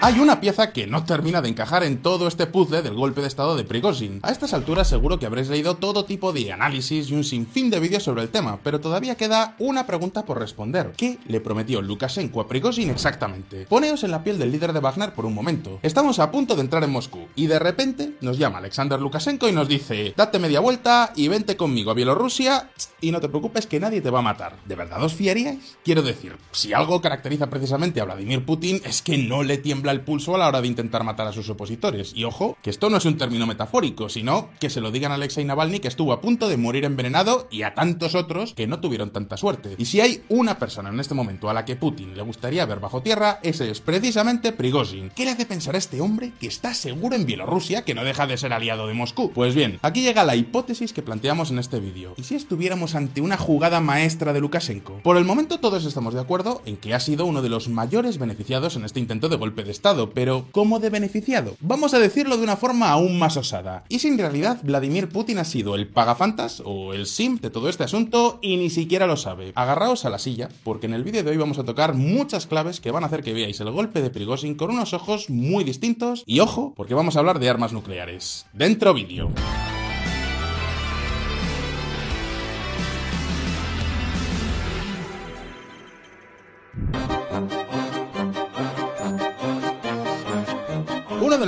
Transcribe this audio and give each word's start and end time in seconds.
Hay 0.00 0.20
una 0.20 0.40
pieza 0.40 0.72
que 0.72 0.86
no 0.86 1.04
termina 1.04 1.42
de 1.42 1.48
encajar 1.48 1.82
en 1.82 2.00
todo 2.00 2.28
este 2.28 2.46
puzzle 2.46 2.82
del 2.82 2.94
golpe 2.94 3.20
de 3.20 3.26
estado 3.26 3.56
de 3.56 3.64
Prigozhin. 3.64 4.20
A 4.22 4.30
estas 4.30 4.54
alturas 4.54 4.88
seguro 4.88 5.18
que 5.18 5.26
habréis 5.26 5.48
leído 5.48 5.74
todo 5.74 6.04
tipo 6.04 6.32
de 6.32 6.52
análisis 6.52 7.10
y 7.10 7.14
un 7.14 7.24
sinfín 7.24 7.68
de 7.68 7.80
vídeos 7.80 8.04
sobre 8.04 8.22
el 8.22 8.28
tema, 8.28 8.60
pero 8.62 8.80
todavía 8.80 9.16
queda 9.16 9.56
una 9.58 9.86
pregunta 9.86 10.24
por 10.24 10.38
responder. 10.38 10.92
¿Qué 10.96 11.18
le 11.26 11.40
prometió 11.40 11.82
Lukashenko 11.82 12.40
a 12.40 12.46
Prigozhin 12.46 12.90
exactamente? 12.90 13.66
Poneos 13.66 14.04
en 14.04 14.12
la 14.12 14.22
piel 14.22 14.38
del 14.38 14.52
líder 14.52 14.72
de 14.72 14.78
Wagner 14.78 15.14
por 15.14 15.26
un 15.26 15.34
momento. 15.34 15.80
Estamos 15.82 16.20
a 16.20 16.30
punto 16.30 16.54
de 16.54 16.60
entrar 16.60 16.84
en 16.84 16.92
Moscú 16.92 17.26
y 17.34 17.48
de 17.48 17.58
repente 17.58 18.12
nos 18.20 18.38
llama 18.38 18.58
Alexander 18.58 19.00
Lukashenko 19.00 19.48
y 19.48 19.52
nos 19.52 19.66
dice, 19.66 20.14
date 20.16 20.38
media 20.38 20.60
vuelta 20.60 21.12
y 21.16 21.26
vente 21.26 21.56
conmigo 21.56 21.90
a 21.90 21.94
Bielorrusia 21.94 22.70
y 23.00 23.10
no 23.10 23.20
te 23.20 23.28
preocupes 23.28 23.66
que 23.66 23.80
nadie 23.80 24.00
te 24.00 24.10
va 24.10 24.20
a 24.20 24.22
matar. 24.22 24.58
¿De 24.64 24.76
verdad 24.76 25.02
os 25.02 25.14
fiaríais? 25.14 25.76
Quiero 25.84 26.02
decir, 26.02 26.36
si 26.52 26.72
algo 26.72 27.00
caracteriza 27.00 27.50
precisamente 27.50 28.00
a 28.00 28.04
Vladimir 28.04 28.44
Putin 28.44 28.80
es 28.84 29.02
que 29.02 29.18
no 29.18 29.42
le 29.42 29.58
tiembla 29.58 29.87
el 29.92 30.00
pulso 30.00 30.34
a 30.34 30.38
la 30.38 30.48
hora 30.48 30.60
de 30.60 30.68
intentar 30.68 31.04
matar 31.04 31.26
a 31.26 31.32
sus 31.32 31.48
opositores. 31.48 32.12
Y 32.14 32.24
ojo, 32.24 32.56
que 32.62 32.70
esto 32.70 32.90
no 32.90 32.96
es 32.96 33.04
un 33.04 33.16
término 33.16 33.46
metafórico, 33.46 34.08
sino 34.08 34.50
que 34.60 34.70
se 34.70 34.80
lo 34.80 34.90
digan 34.90 35.12
a 35.12 35.16
Alexei 35.16 35.44
Navalny 35.44 35.80
que 35.80 35.88
estuvo 35.88 36.12
a 36.12 36.20
punto 36.20 36.48
de 36.48 36.56
morir 36.56 36.84
envenenado 36.84 37.48
y 37.50 37.62
a 37.62 37.74
tantos 37.74 38.14
otros 38.14 38.54
que 38.54 38.66
no 38.66 38.80
tuvieron 38.80 39.10
tanta 39.10 39.36
suerte. 39.36 39.74
Y 39.78 39.86
si 39.86 40.00
hay 40.00 40.22
una 40.28 40.58
persona 40.58 40.90
en 40.90 41.00
este 41.00 41.14
momento 41.14 41.48
a 41.48 41.54
la 41.54 41.64
que 41.64 41.76
Putin 41.76 42.16
le 42.16 42.22
gustaría 42.22 42.66
ver 42.66 42.80
bajo 42.80 43.02
tierra, 43.02 43.40
ese 43.42 43.70
es 43.70 43.80
precisamente 43.80 44.52
Prigozhin. 44.52 45.10
¿Qué 45.10 45.24
le 45.24 45.30
hace 45.30 45.46
pensar 45.46 45.74
a 45.74 45.78
este 45.78 46.00
hombre 46.00 46.32
que 46.40 46.46
está 46.46 46.74
seguro 46.74 47.16
en 47.16 47.26
Bielorrusia 47.26 47.84
que 47.84 47.94
no 47.94 48.04
deja 48.04 48.26
de 48.26 48.36
ser 48.36 48.52
aliado 48.52 48.86
de 48.86 48.94
Moscú? 48.94 49.32
Pues 49.32 49.54
bien, 49.54 49.78
aquí 49.82 50.02
llega 50.02 50.24
la 50.24 50.36
hipótesis 50.36 50.92
que 50.92 51.02
planteamos 51.02 51.50
en 51.50 51.58
este 51.58 51.80
vídeo. 51.80 52.14
¿Y 52.16 52.24
si 52.24 52.34
estuviéramos 52.34 52.94
ante 52.94 53.20
una 53.20 53.36
jugada 53.36 53.80
maestra 53.80 54.32
de 54.32 54.40
Lukashenko? 54.40 55.00
Por 55.02 55.16
el 55.16 55.24
momento 55.24 55.58
todos 55.58 55.84
estamos 55.84 56.14
de 56.14 56.20
acuerdo 56.20 56.62
en 56.66 56.76
que 56.76 56.94
ha 56.94 57.00
sido 57.00 57.26
uno 57.26 57.42
de 57.42 57.48
los 57.48 57.68
mayores 57.68 58.18
beneficiados 58.18 58.76
en 58.76 58.84
este 58.84 59.00
intento 59.00 59.28
de 59.28 59.36
golpe 59.36 59.64
de 59.64 59.70
Estado, 59.78 60.10
pero 60.10 60.44
¿cómo 60.50 60.80
de 60.80 60.90
beneficiado? 60.90 61.56
Vamos 61.60 61.94
a 61.94 62.00
decirlo 62.00 62.36
de 62.36 62.42
una 62.42 62.56
forma 62.56 62.90
aún 62.90 63.16
más 63.16 63.36
osada. 63.36 63.84
¿Y 63.88 64.00
si 64.00 64.08
en 64.08 64.18
realidad 64.18 64.58
Vladimir 64.64 65.08
Putin 65.08 65.38
ha 65.38 65.44
sido 65.44 65.76
el 65.76 65.86
pagafantas 65.86 66.60
o 66.64 66.94
el 66.94 67.06
sim 67.06 67.38
de 67.38 67.50
todo 67.50 67.68
este 67.68 67.84
asunto 67.84 68.40
y 68.42 68.56
ni 68.56 68.70
siquiera 68.70 69.06
lo 69.06 69.16
sabe? 69.16 69.52
Agarraos 69.54 70.04
a 70.04 70.10
la 70.10 70.18
silla, 70.18 70.48
porque 70.64 70.86
en 70.86 70.94
el 70.94 71.04
vídeo 71.04 71.22
de 71.22 71.30
hoy 71.30 71.36
vamos 71.36 71.60
a 71.60 71.64
tocar 71.64 71.94
muchas 71.94 72.48
claves 72.48 72.80
que 72.80 72.90
van 72.90 73.04
a 73.04 73.06
hacer 73.06 73.22
que 73.22 73.32
veáis 73.32 73.60
el 73.60 73.70
golpe 73.70 74.02
de 74.02 74.10
Prigozhin 74.10 74.56
con 74.56 74.72
unos 74.72 74.94
ojos 74.94 75.30
muy 75.30 75.62
distintos 75.62 76.24
y 76.26 76.40
ojo, 76.40 76.72
porque 76.74 76.94
vamos 76.94 77.14
a 77.14 77.20
hablar 77.20 77.38
de 77.38 77.48
armas 77.48 77.72
nucleares. 77.72 78.46
Dentro 78.52 78.92
vídeo. 78.94 79.30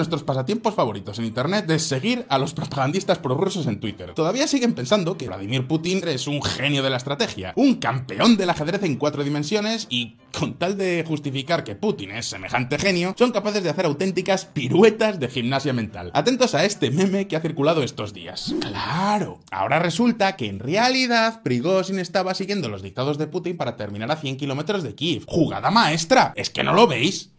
Nuestros 0.00 0.22
pasatiempos 0.22 0.74
favoritos 0.74 1.18
en 1.18 1.26
internet 1.26 1.70
es 1.70 1.82
seguir 1.82 2.24
a 2.30 2.38
los 2.38 2.54
propagandistas 2.54 3.18
prorrusos 3.18 3.66
en 3.66 3.80
Twitter. 3.80 4.14
Todavía 4.14 4.46
siguen 4.46 4.72
pensando 4.72 5.18
que 5.18 5.26
Vladimir 5.26 5.68
Putin 5.68 6.00
es 6.08 6.26
un 6.26 6.42
genio 6.42 6.82
de 6.82 6.88
la 6.88 6.96
estrategia, 6.96 7.52
un 7.54 7.74
campeón 7.74 8.38
del 8.38 8.48
ajedrez 8.48 8.82
en 8.84 8.96
cuatro 8.96 9.24
dimensiones 9.24 9.86
y, 9.90 10.16
con 10.38 10.54
tal 10.54 10.78
de 10.78 11.04
justificar 11.06 11.64
que 11.64 11.74
Putin 11.74 12.12
es 12.12 12.24
semejante 12.24 12.78
genio, 12.78 13.14
son 13.18 13.30
capaces 13.30 13.62
de 13.62 13.68
hacer 13.68 13.84
auténticas 13.84 14.46
piruetas 14.46 15.20
de 15.20 15.28
gimnasia 15.28 15.74
mental. 15.74 16.10
Atentos 16.14 16.54
a 16.54 16.64
este 16.64 16.90
meme 16.90 17.28
que 17.28 17.36
ha 17.36 17.40
circulado 17.40 17.82
estos 17.82 18.14
días. 18.14 18.54
Claro, 18.60 19.40
ahora 19.50 19.80
resulta 19.80 20.36
que 20.36 20.46
en 20.46 20.60
realidad 20.60 21.42
Prigozhin 21.42 21.98
estaba 21.98 22.32
siguiendo 22.32 22.70
los 22.70 22.80
dictados 22.80 23.18
de 23.18 23.26
Putin 23.26 23.58
para 23.58 23.76
terminar 23.76 24.10
a 24.10 24.16
100 24.16 24.38
kilómetros 24.38 24.82
de 24.82 24.94
Kiev. 24.94 25.24
¡Jugada 25.26 25.70
maestra! 25.70 26.32
¿Es 26.36 26.48
que 26.48 26.64
no 26.64 26.72
lo 26.72 26.86
veis? 26.86 27.32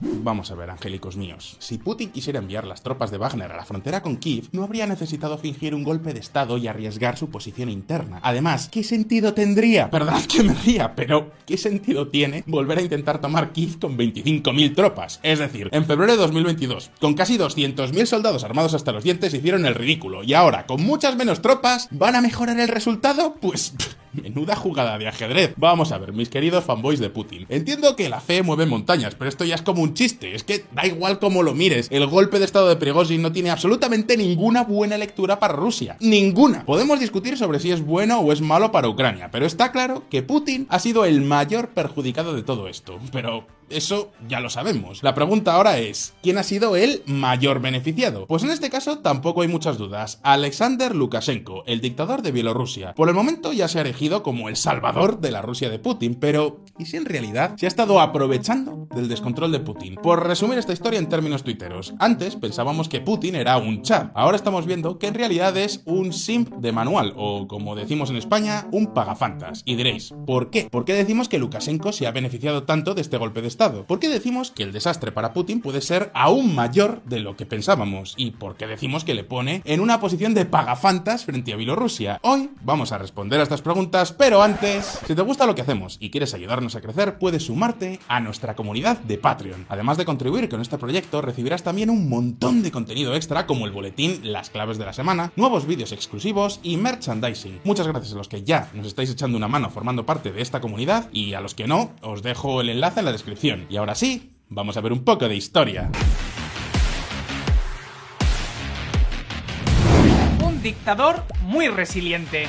Vamos 0.00 0.50
a 0.50 0.54
ver, 0.54 0.70
angélicos 0.70 1.16
míos. 1.16 1.56
Si 1.58 1.78
Putin 1.78 2.10
quisiera 2.10 2.38
enviar 2.38 2.64
las 2.64 2.82
tropas 2.82 3.10
de 3.10 3.18
Wagner 3.18 3.50
a 3.50 3.56
la 3.56 3.64
frontera 3.64 4.00
con 4.00 4.16
Kiev, 4.16 4.48
no 4.52 4.62
habría 4.62 4.86
necesitado 4.86 5.38
fingir 5.38 5.74
un 5.74 5.82
golpe 5.82 6.14
de 6.14 6.20
estado 6.20 6.56
y 6.56 6.68
arriesgar 6.68 7.16
su 7.16 7.30
posición 7.30 7.68
interna. 7.68 8.20
Además, 8.22 8.68
¿qué 8.70 8.84
sentido 8.84 9.34
tendría? 9.34 9.90
Perdonad 9.90 10.24
que 10.24 10.44
me 10.44 10.54
ría, 10.54 10.94
pero 10.94 11.32
¿qué 11.46 11.56
sentido 11.56 12.08
tiene 12.08 12.44
volver 12.46 12.78
a 12.78 12.82
intentar 12.82 13.20
tomar 13.20 13.52
Kiev 13.52 13.80
con 13.80 13.98
25.000 13.98 14.74
tropas? 14.74 15.18
Es 15.22 15.40
decir, 15.40 15.68
en 15.72 15.84
febrero 15.84 16.12
de 16.12 16.18
2022, 16.18 16.90
con 17.00 17.14
casi 17.14 17.36
200.000 17.36 18.06
soldados 18.06 18.44
armados 18.44 18.74
hasta 18.74 18.92
los 18.92 19.02
dientes, 19.02 19.34
hicieron 19.34 19.66
el 19.66 19.74
ridículo. 19.74 20.22
Y 20.22 20.34
ahora, 20.34 20.66
con 20.66 20.82
muchas 20.82 21.16
menos 21.16 21.42
tropas, 21.42 21.88
¿van 21.90 22.14
a 22.14 22.20
mejorar 22.20 22.58
el 22.60 22.68
resultado? 22.68 23.34
Pues... 23.40 23.74
Menuda 24.12 24.56
jugada 24.56 24.98
de 24.98 25.08
ajedrez. 25.08 25.54
Vamos 25.56 25.92
a 25.92 25.98
ver, 25.98 26.12
mis 26.12 26.28
queridos 26.28 26.64
fanboys 26.64 27.00
de 27.00 27.10
Putin. 27.10 27.46
Entiendo 27.48 27.96
que 27.96 28.08
la 28.08 28.20
fe 28.20 28.42
mueve 28.42 28.66
montañas, 28.66 29.14
pero 29.14 29.28
esto 29.28 29.44
ya 29.44 29.54
es 29.54 29.62
como 29.62 29.82
un 29.82 29.94
chiste. 29.94 30.34
Es 30.34 30.44
que 30.44 30.64
da 30.72 30.86
igual 30.86 31.18
cómo 31.18 31.42
lo 31.42 31.54
mires. 31.54 31.88
El 31.90 32.06
golpe 32.06 32.38
de 32.38 32.44
estado 32.44 32.68
de 32.68 32.76
Prigozhin 32.76 33.22
no 33.22 33.32
tiene 33.32 33.50
absolutamente 33.50 34.16
ninguna 34.16 34.64
buena 34.64 34.96
lectura 34.96 35.38
para 35.38 35.54
Rusia. 35.54 35.96
Ninguna. 36.00 36.64
Podemos 36.64 37.00
discutir 37.00 37.36
sobre 37.36 37.60
si 37.60 37.70
es 37.70 37.84
bueno 37.84 38.20
o 38.20 38.32
es 38.32 38.40
malo 38.40 38.72
para 38.72 38.88
Ucrania, 38.88 39.30
pero 39.30 39.46
está 39.46 39.72
claro 39.72 40.04
que 40.10 40.22
Putin 40.22 40.66
ha 40.70 40.78
sido 40.78 41.04
el 41.04 41.20
mayor 41.22 41.68
perjudicado 41.68 42.34
de 42.34 42.42
todo 42.42 42.68
esto. 42.68 42.98
Pero 43.12 43.46
eso 43.70 44.12
ya 44.28 44.40
lo 44.40 44.50
sabemos. 44.50 45.02
La 45.02 45.14
pregunta 45.14 45.54
ahora 45.54 45.78
es, 45.78 46.14
¿quién 46.22 46.38
ha 46.38 46.42
sido 46.42 46.76
el 46.76 47.02
mayor 47.06 47.60
beneficiado? 47.60 48.26
Pues 48.26 48.42
en 48.44 48.50
este 48.50 48.70
caso 48.70 48.98
tampoco 48.98 49.42
hay 49.42 49.48
muchas 49.48 49.78
dudas. 49.78 50.20
Alexander 50.22 50.94
Lukashenko, 50.94 51.64
el 51.66 51.80
dictador 51.80 52.22
de 52.22 52.32
Bielorrusia. 52.32 52.94
Por 52.94 53.08
el 53.08 53.14
momento 53.14 53.52
ya 53.52 53.68
se 53.68 53.78
ha 53.78 53.82
erigido 53.82 54.22
como 54.22 54.48
el 54.48 54.56
salvador 54.56 55.20
de 55.20 55.30
la 55.30 55.42
Rusia 55.42 55.70
de 55.70 55.78
Putin, 55.78 56.14
pero 56.14 56.64
¿y 56.78 56.86
si 56.86 56.96
en 56.96 57.04
realidad 57.04 57.54
se 57.56 57.66
ha 57.66 57.68
estado 57.68 58.00
aprovechando 58.00 58.88
del 58.94 59.08
descontrol 59.08 59.52
de 59.52 59.60
Putin? 59.60 59.96
Por 59.96 60.26
resumir 60.26 60.58
esta 60.58 60.72
historia 60.72 60.98
en 60.98 61.08
términos 61.08 61.42
tuiteros, 61.42 61.94
antes 61.98 62.36
pensábamos 62.36 62.88
que 62.88 63.00
Putin 63.00 63.34
era 63.34 63.56
un 63.58 63.82
chat. 63.82 64.10
Ahora 64.14 64.36
estamos 64.36 64.66
viendo 64.66 64.98
que 64.98 65.06
en 65.06 65.14
realidad 65.14 65.56
es 65.56 65.82
un 65.84 66.12
simp 66.12 66.54
de 66.56 66.72
manual, 66.72 67.12
o 67.16 67.46
como 67.48 67.74
decimos 67.74 68.10
en 68.10 68.16
España, 68.16 68.66
un 68.72 68.94
pagafantas. 68.94 69.62
Y 69.64 69.76
diréis, 69.76 70.14
¿por 70.26 70.50
qué? 70.50 70.68
¿Por 70.70 70.84
qué 70.84 70.94
decimos 70.94 71.28
que 71.28 71.38
Lukashenko 71.38 71.92
se 71.92 72.06
ha 72.06 72.12
beneficiado 72.12 72.64
tanto 72.64 72.94
de 72.94 73.00
este 73.00 73.16
golpe 73.16 73.42
de 73.42 73.48
¿Por 73.58 73.98
qué 73.98 74.08
decimos 74.08 74.52
que 74.52 74.62
el 74.62 74.72
desastre 74.72 75.10
para 75.10 75.32
Putin 75.32 75.60
puede 75.60 75.80
ser 75.80 76.12
aún 76.14 76.54
mayor 76.54 77.02
de 77.06 77.18
lo 77.18 77.36
que 77.36 77.44
pensábamos? 77.44 78.14
¿Y 78.16 78.30
por 78.30 78.54
qué 78.54 78.68
decimos 78.68 79.02
que 79.02 79.14
le 79.14 79.24
pone 79.24 79.62
en 79.64 79.80
una 79.80 79.98
posición 79.98 80.32
de 80.32 80.44
pagafantas 80.44 81.24
frente 81.24 81.52
a 81.52 81.56
Bielorrusia? 81.56 82.20
Hoy 82.22 82.50
vamos 82.62 82.92
a 82.92 82.98
responder 82.98 83.40
a 83.40 83.42
estas 83.42 83.60
preguntas, 83.60 84.12
pero 84.12 84.42
antes, 84.42 85.00
si 85.04 85.12
te 85.12 85.22
gusta 85.22 85.44
lo 85.44 85.56
que 85.56 85.62
hacemos 85.62 85.96
y 85.98 86.10
quieres 86.10 86.34
ayudarnos 86.34 86.76
a 86.76 86.80
crecer, 86.80 87.18
puedes 87.18 87.46
sumarte 87.46 87.98
a 88.06 88.20
nuestra 88.20 88.54
comunidad 88.54 88.98
de 88.98 89.18
Patreon. 89.18 89.66
Además 89.68 89.96
de 89.96 90.04
contribuir 90.04 90.48
con 90.48 90.60
este 90.60 90.78
proyecto, 90.78 91.20
recibirás 91.20 91.64
también 91.64 91.90
un 91.90 92.08
montón 92.08 92.62
de 92.62 92.70
contenido 92.70 93.16
extra 93.16 93.48
como 93.48 93.66
el 93.66 93.72
boletín 93.72 94.20
Las 94.22 94.50
claves 94.50 94.78
de 94.78 94.84
la 94.84 94.92
semana, 94.92 95.32
nuevos 95.34 95.66
vídeos 95.66 95.90
exclusivos 95.90 96.60
y 96.62 96.76
merchandising. 96.76 97.62
Muchas 97.64 97.88
gracias 97.88 98.12
a 98.12 98.16
los 98.18 98.28
que 98.28 98.44
ya 98.44 98.70
nos 98.72 98.86
estáis 98.86 99.10
echando 99.10 99.36
una 99.36 99.48
mano 99.48 99.68
formando 99.68 100.06
parte 100.06 100.30
de 100.30 100.42
esta 100.42 100.60
comunidad 100.60 101.08
y 101.12 101.34
a 101.34 101.40
los 101.40 101.56
que 101.56 101.66
no, 101.66 101.90
os 102.02 102.22
dejo 102.22 102.60
el 102.60 102.68
enlace 102.68 103.00
en 103.00 103.06
la 103.06 103.12
descripción. 103.12 103.47
Y 103.70 103.76
ahora 103.76 103.94
sí, 103.94 104.32
vamos 104.48 104.76
a 104.76 104.80
ver 104.82 104.92
un 104.92 105.04
poco 105.04 105.26
de 105.28 105.36
historia. 105.36 105.90
Un 110.44 110.62
dictador 110.62 111.24
muy 111.42 111.68
resiliente. 111.68 112.46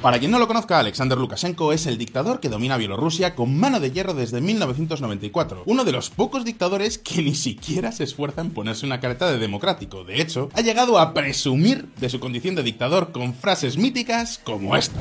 Para 0.00 0.18
quien 0.18 0.30
no 0.30 0.38
lo 0.38 0.48
conozca, 0.48 0.80
Alexander 0.80 1.16
Lukashenko 1.16 1.72
es 1.72 1.86
el 1.86 1.98
dictador 1.98 2.40
que 2.40 2.48
domina 2.48 2.76
Bielorrusia 2.76 3.36
con 3.36 3.56
mano 3.56 3.78
de 3.78 3.92
hierro 3.92 4.14
desde 4.14 4.40
1994. 4.40 5.62
Uno 5.66 5.84
de 5.84 5.92
los 5.92 6.10
pocos 6.10 6.44
dictadores 6.44 6.98
que 6.98 7.22
ni 7.22 7.34
siquiera 7.34 7.92
se 7.92 8.04
esfuerza 8.04 8.40
en 8.40 8.50
ponerse 8.50 8.86
una 8.86 8.98
careta 8.98 9.30
de 9.30 9.38
democrático. 9.38 10.04
De 10.04 10.20
hecho, 10.20 10.48
ha 10.54 10.62
llegado 10.62 10.98
a 10.98 11.12
presumir 11.14 11.86
de 12.00 12.08
su 12.08 12.18
condición 12.18 12.54
de 12.54 12.64
dictador 12.64 13.12
con 13.12 13.34
frases 13.34 13.76
míticas 13.76 14.40
como 14.42 14.74
esta. 14.74 14.98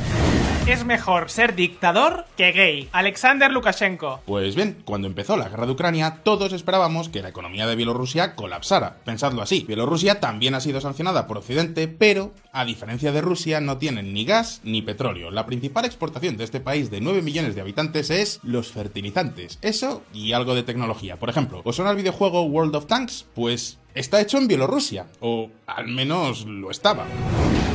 Es 0.68 0.86
mejor 0.86 1.32
ser 1.32 1.56
dictador 1.56 2.26
que 2.38 2.52
gay. 2.52 2.88
Alexander 2.92 3.52
Lukashenko. 3.52 4.22
Pues 4.28 4.56
bien, 4.56 4.78
cuando 4.86 5.08
empezó 5.08 5.36
la 5.36 5.50
guerra 5.50 5.66
de 5.66 5.72
Ucrania, 5.72 6.20
todos 6.24 6.54
esperábamos 6.54 7.10
que 7.10 7.24
la 7.24 7.30
economía 7.30 7.66
de 7.66 7.76
Bielorrusia 7.76 8.36
colapsara. 8.36 8.98
Pensadlo 9.04 9.42
así, 9.42 9.66
Bielorrusia 9.68 10.20
también 10.20 10.54
ha 10.54 10.62
sido 10.62 10.80
sancionada 10.80 11.26
por 11.26 11.40
Occidente, 11.40 11.88
pero, 11.88 12.32
a 12.54 12.64
diferencia 12.64 13.12
de 13.12 13.22
Rusia, 13.22 13.60
no 13.60 13.80
tienen 13.80 14.14
ni 14.14 14.24
gas 14.24 14.62
ni 14.64 14.84
petróleo. 14.84 15.32
La 15.32 15.48
principal 15.48 15.84
exportación 15.84 16.38
de 16.38 16.44
este 16.44 16.60
país 16.60 16.92
de 16.92 17.02
9 17.02 17.24
millones 17.24 17.56
de 17.56 17.62
habitantes 17.62 18.12
es 18.12 18.40
los 18.44 18.72
fertilizantes. 18.72 19.58
Eso 19.64 20.04
y 20.14 20.34
algo 20.34 20.54
de 20.54 20.64
tecnología. 20.64 21.18
Por 21.18 21.30
ejemplo, 21.30 21.62
¿os 21.66 21.76
suena 21.76 21.92
el 21.92 21.98
videojuego 21.98 22.44
World 22.44 22.76
of 22.76 22.86
Tanks? 22.86 23.26
Pues 23.34 23.80
está 23.96 24.22
hecho 24.22 24.38
en 24.38 24.48
Bielorrusia, 24.48 25.08
o 25.22 25.50
al 25.66 25.88
menos 25.88 26.46
lo 26.46 26.70
estaba. 26.70 27.08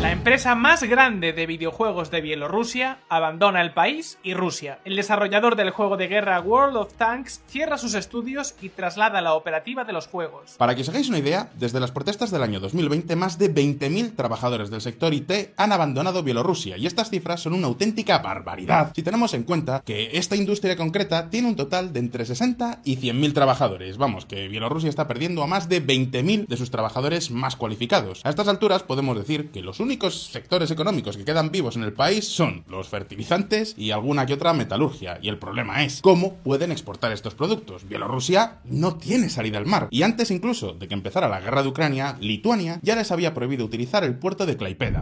La 0.06 0.12
empresa 0.12 0.54
más 0.54 0.84
grande 0.84 1.32
de 1.32 1.46
videojuegos 1.46 2.12
de 2.12 2.20
Bielorrusia 2.20 3.00
abandona 3.08 3.60
el 3.60 3.72
país 3.72 4.18
y 4.22 4.34
Rusia. 4.34 4.78
El 4.84 4.94
desarrollador 4.94 5.56
del 5.56 5.70
juego 5.70 5.96
de 5.96 6.06
guerra 6.06 6.40
World 6.40 6.76
of 6.76 6.94
Tanks 6.94 7.42
cierra 7.48 7.76
sus 7.76 7.94
estudios 7.94 8.54
y 8.62 8.68
traslada 8.68 9.20
la 9.20 9.34
operativa 9.34 9.82
de 9.82 9.92
los 9.92 10.06
juegos. 10.06 10.54
Para 10.58 10.76
que 10.76 10.82
os 10.82 10.88
hagáis 10.88 11.08
una 11.08 11.18
idea, 11.18 11.50
desde 11.56 11.80
las 11.80 11.90
protestas 11.90 12.30
del 12.30 12.44
año 12.44 12.60
2020, 12.60 13.16
más 13.16 13.36
de 13.36 13.52
20.000 13.52 14.14
trabajadores 14.14 14.70
del 14.70 14.80
sector 14.80 15.12
IT 15.12 15.54
han 15.56 15.72
abandonado 15.72 16.22
Bielorrusia 16.22 16.76
y 16.76 16.86
estas 16.86 17.10
cifras 17.10 17.40
son 17.40 17.54
una 17.54 17.66
auténtica 17.66 18.18
barbaridad 18.18 18.92
si 18.94 19.02
tenemos 19.02 19.34
en 19.34 19.42
cuenta 19.42 19.82
que 19.84 20.10
esta 20.12 20.36
industria 20.36 20.76
concreta 20.76 21.30
tiene 21.30 21.48
un 21.48 21.56
total 21.56 21.92
de 21.92 21.98
entre 21.98 22.24
60 22.24 22.82
y 22.84 22.98
100.000 22.98 23.34
trabajadores. 23.34 23.98
Vamos, 23.98 24.24
que 24.24 24.46
Bielorrusia 24.46 24.88
está 24.88 25.08
perdiendo 25.08 25.42
a 25.42 25.48
más 25.48 25.68
de 25.68 25.84
20.000 25.84 26.46
de 26.46 26.56
sus 26.56 26.70
trabajadores 26.70 27.32
más 27.32 27.56
cualificados. 27.56 28.20
A 28.22 28.30
estas 28.30 28.46
alturas 28.46 28.84
podemos 28.84 29.18
decir 29.18 29.50
que 29.50 29.62
los 29.62 29.80
únicos 29.80 29.95
sectores 30.00 30.70
económicos 30.70 31.16
que 31.16 31.24
quedan 31.24 31.50
vivos 31.50 31.76
en 31.76 31.82
el 31.82 31.92
país 31.92 32.26
son 32.28 32.64
los 32.68 32.88
fertilizantes 32.88 33.74
y 33.76 33.90
alguna 33.90 34.26
que 34.26 34.34
otra 34.34 34.52
metalurgia. 34.52 35.18
Y 35.22 35.28
el 35.28 35.38
problema 35.38 35.84
es 35.84 36.00
cómo 36.00 36.34
pueden 36.34 36.72
exportar 36.72 37.12
estos 37.12 37.34
productos. 37.34 37.88
Bielorrusia 37.88 38.58
no 38.64 38.96
tiene 38.96 39.28
salida 39.28 39.58
al 39.58 39.66
mar. 39.66 39.88
Y 39.90 40.02
antes 40.02 40.30
incluso 40.30 40.72
de 40.74 40.88
que 40.88 40.94
empezara 40.94 41.28
la 41.28 41.40
guerra 41.40 41.62
de 41.62 41.68
Ucrania, 41.68 42.16
Lituania 42.20 42.78
ya 42.82 42.96
les 42.96 43.10
había 43.10 43.34
prohibido 43.34 43.64
utilizar 43.64 44.04
el 44.04 44.18
puerto 44.18 44.46
de 44.46 44.56
Klaipeda. 44.56 45.00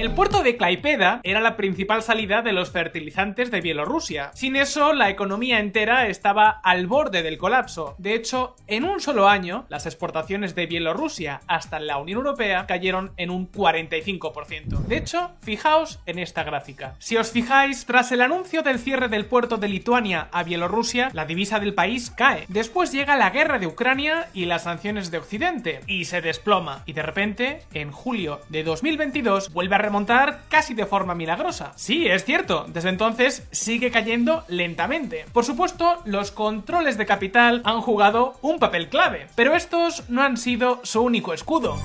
El 0.00 0.12
puerto 0.12 0.42
de 0.42 0.56
Klaipeda 0.56 1.20
era 1.24 1.42
la 1.42 1.58
principal 1.58 2.02
salida 2.02 2.40
de 2.40 2.52
los 2.52 2.70
fertilizantes 2.70 3.50
de 3.50 3.60
Bielorrusia. 3.60 4.30
Sin 4.32 4.56
eso, 4.56 4.94
la 4.94 5.10
economía 5.10 5.60
entera 5.60 6.06
estaba 6.06 6.48
al 6.48 6.86
borde 6.86 7.22
del 7.22 7.36
colapso. 7.36 7.96
De 7.98 8.14
hecho, 8.14 8.56
en 8.66 8.84
un 8.84 9.00
solo 9.00 9.28
año, 9.28 9.66
las 9.68 9.84
exportaciones 9.84 10.54
de 10.54 10.64
Bielorrusia 10.64 11.42
hasta 11.46 11.78
la 11.80 11.98
Unión 11.98 12.16
Europea 12.16 12.64
cayeron 12.66 13.12
en 13.18 13.28
un 13.28 13.52
45%. 13.52 14.78
De 14.86 14.96
hecho, 14.96 15.32
fijaos 15.42 16.00
en 16.06 16.18
esta 16.18 16.44
gráfica. 16.44 16.94
Si 16.98 17.18
os 17.18 17.30
fijáis, 17.30 17.84
tras 17.84 18.10
el 18.10 18.22
anuncio 18.22 18.62
del 18.62 18.78
cierre 18.78 19.08
del 19.08 19.26
puerto 19.26 19.58
de 19.58 19.68
Lituania 19.68 20.28
a 20.32 20.44
Bielorrusia, 20.44 21.10
la 21.12 21.26
divisa 21.26 21.60
del 21.60 21.74
país 21.74 22.08
cae. 22.10 22.46
Después 22.48 22.90
llega 22.90 23.18
la 23.18 23.28
guerra 23.28 23.58
de 23.58 23.66
Ucrania 23.66 24.30
y 24.32 24.46
las 24.46 24.62
sanciones 24.62 25.10
de 25.10 25.18
Occidente, 25.18 25.80
y 25.86 26.06
se 26.06 26.22
desploma. 26.22 26.84
Y 26.86 26.94
de 26.94 27.02
repente, 27.02 27.64
en 27.74 27.92
julio 27.92 28.40
de 28.48 28.64
2022, 28.64 29.52
vuelve 29.52 29.74
a 29.74 29.89
remontar 29.90 30.42
casi 30.48 30.74
de 30.74 30.86
forma 30.86 31.16
milagrosa. 31.16 31.72
Sí, 31.74 32.06
es 32.06 32.24
cierto, 32.24 32.64
desde 32.68 32.90
entonces 32.90 33.48
sigue 33.50 33.90
cayendo 33.90 34.44
lentamente. 34.46 35.26
Por 35.32 35.44
supuesto, 35.44 36.00
los 36.04 36.30
controles 36.30 36.96
de 36.96 37.06
capital 37.06 37.60
han 37.64 37.80
jugado 37.80 38.38
un 38.40 38.60
papel 38.60 38.88
clave, 38.88 39.26
pero 39.34 39.56
estos 39.56 40.08
no 40.08 40.22
han 40.22 40.36
sido 40.36 40.78
su 40.84 41.02
único 41.02 41.34
escudo. 41.34 41.76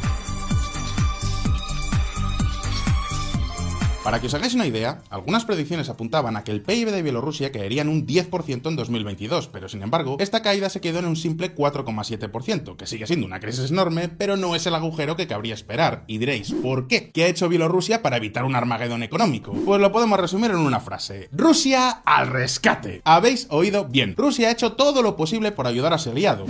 Para 4.06 4.22
que 4.22 4.28
os 4.28 4.34
hagáis 4.36 4.54
una 4.54 4.68
idea, 4.68 5.02
algunas 5.10 5.46
predicciones 5.46 5.90
apuntaban 5.90 6.38
a 6.38 6.44
que 6.44 6.52
el 6.52 6.62
PIB 6.62 6.92
de 6.92 7.02
Bielorrusia 7.02 7.52
caería 7.52 7.82
en 7.82 7.90
un 7.90 8.06
10% 8.06 8.68
en 8.68 8.76
2022, 8.76 9.48
pero 9.48 9.68
sin 9.68 9.82
embargo, 9.82 10.18
esta 10.20 10.44
caída 10.44 10.70
se 10.70 10.80
quedó 10.80 11.00
en 11.00 11.08
un 11.08 11.16
simple 11.16 11.56
4,7%, 11.56 12.76
que 12.76 12.86
sigue 12.86 13.08
siendo 13.08 13.26
una 13.26 13.40
crisis 13.40 13.72
enorme, 13.72 14.08
pero 14.10 14.38
no 14.38 14.56
es 14.56 14.68
el 14.68 14.76
agujero 14.76 15.16
que 15.16 15.26
cabría 15.26 15.56
esperar. 15.56 16.04
Y 16.06 16.20
diréis, 16.20 16.54
¿por 16.54 16.88
qué? 16.88 17.10
¿Qué 17.10 17.24
ha 17.24 17.30
hecho 17.30 17.50
Bielorrusia 17.50 18.04
para 18.04 18.18
evitar 18.18 18.46
un 18.46 18.56
armagedón 18.56 19.02
económico? 19.02 19.54
Pues 19.54 19.82
lo 19.82 19.92
podemos 19.92 20.20
resumir 20.20 20.52
en 20.52 20.58
una 20.58 20.82
frase. 20.82 21.28
Rusia 21.32 21.90
al 22.06 22.28
rescate. 22.28 23.02
Habéis 23.06 23.48
oído 23.50 23.86
bien. 23.86 24.14
Rusia 24.16 24.50
ha 24.50 24.52
hecho 24.52 24.74
todo 24.74 25.02
lo 25.02 25.16
posible 25.16 25.52
por 25.52 25.66
ayudar 25.66 25.94
a 25.94 25.98
su 25.98 26.12
aliado. 26.12 26.46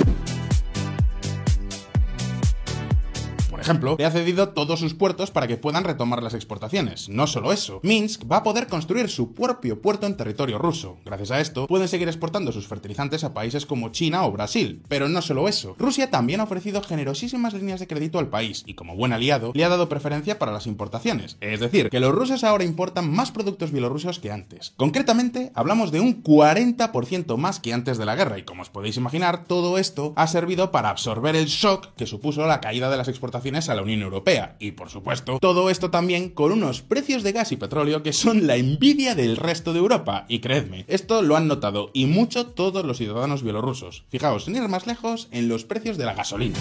Ejemplo, 3.65 3.95
le 3.97 4.05
ha 4.05 4.11
cedido 4.11 4.49
todos 4.49 4.79
sus 4.79 4.93
puertos 4.93 5.31
para 5.31 5.47
que 5.47 5.57
puedan 5.57 5.83
retomar 5.83 6.23
las 6.23 6.33
exportaciones. 6.33 7.09
No 7.09 7.27
solo 7.27 7.51
eso, 7.51 7.79
Minsk 7.83 8.31
va 8.31 8.37
a 8.37 8.43
poder 8.43 8.67
construir 8.67 9.09
su 9.09 9.33
propio 9.33 9.81
puerto 9.81 10.05
en 10.05 10.17
territorio 10.17 10.57
ruso. 10.57 10.97
Gracias 11.03 11.31
a 11.31 11.41
esto, 11.41 11.67
pueden 11.67 11.87
seguir 11.87 12.07
exportando 12.07 12.51
sus 12.51 12.67
fertilizantes 12.67 13.23
a 13.23 13.33
países 13.33 13.65
como 13.65 13.89
China 13.89 14.25
o 14.25 14.31
Brasil. 14.31 14.83
Pero 14.87 15.09
no 15.09 15.21
solo 15.21 15.47
eso, 15.47 15.75
Rusia 15.77 16.09
también 16.09 16.39
ha 16.39 16.43
ofrecido 16.43 16.81
generosísimas 16.81 17.53
líneas 17.53 17.79
de 17.79 17.87
crédito 17.87 18.19
al 18.19 18.29
país 18.29 18.63
y 18.65 18.75
como 18.75 18.95
buen 18.95 19.13
aliado 19.13 19.51
le 19.53 19.65
ha 19.65 19.69
dado 19.69 19.89
preferencia 19.89 20.37
para 20.39 20.51
las 20.51 20.67
importaciones. 20.67 21.37
Es 21.41 21.59
decir, 21.59 21.89
que 21.89 21.99
los 21.99 22.13
rusos 22.13 22.43
ahora 22.43 22.63
importan 22.63 23.11
más 23.11 23.31
productos 23.31 23.71
bielorrusos 23.71 24.19
que 24.19 24.31
antes. 24.31 24.73
Concretamente, 24.77 25.51
hablamos 25.55 25.91
de 25.91 25.99
un 25.99 26.23
40% 26.23 27.37
más 27.37 27.59
que 27.59 27.73
antes 27.73 27.97
de 27.97 28.05
la 28.05 28.15
guerra 28.15 28.37
y 28.37 28.43
como 28.43 28.61
os 28.61 28.69
podéis 28.69 28.97
imaginar, 28.97 29.45
todo 29.45 29.77
esto 29.77 30.13
ha 30.15 30.27
servido 30.27 30.71
para 30.71 30.89
absorber 30.89 31.35
el 31.35 31.45
shock 31.45 31.95
que 31.95 32.05
supuso 32.05 32.45
la 32.45 32.61
caída 32.61 32.89
de 32.89 32.97
las 32.97 33.07
exportaciones 33.07 33.54
a 33.55 33.75
la 33.75 33.81
Unión 33.81 34.01
Europea. 34.01 34.55
Y 34.59 34.71
por 34.71 34.89
supuesto, 34.89 35.39
todo 35.39 35.69
esto 35.69 35.89
también 35.91 36.29
con 36.29 36.51
unos 36.51 36.81
precios 36.81 37.23
de 37.23 37.31
gas 37.31 37.51
y 37.51 37.55
petróleo 37.55 38.03
que 38.03 38.13
son 38.13 38.47
la 38.47 38.57
envidia 38.57 39.15
del 39.15 39.37
resto 39.37 39.73
de 39.73 39.79
Europa. 39.79 40.25
Y 40.27 40.39
creedme, 40.39 40.85
esto 40.87 41.21
lo 41.21 41.35
han 41.35 41.47
notado 41.47 41.89
y 41.93 42.05
mucho 42.05 42.47
todos 42.47 42.85
los 42.85 42.97
ciudadanos 42.97 43.43
bielorrusos. 43.43 44.03
Fijaos, 44.09 44.45
sin 44.45 44.55
ir 44.55 44.67
más 44.67 44.87
lejos, 44.87 45.29
en 45.31 45.47
los 45.47 45.63
precios 45.63 45.97
de 45.97 46.05
la 46.05 46.13
gasolina. 46.13 46.59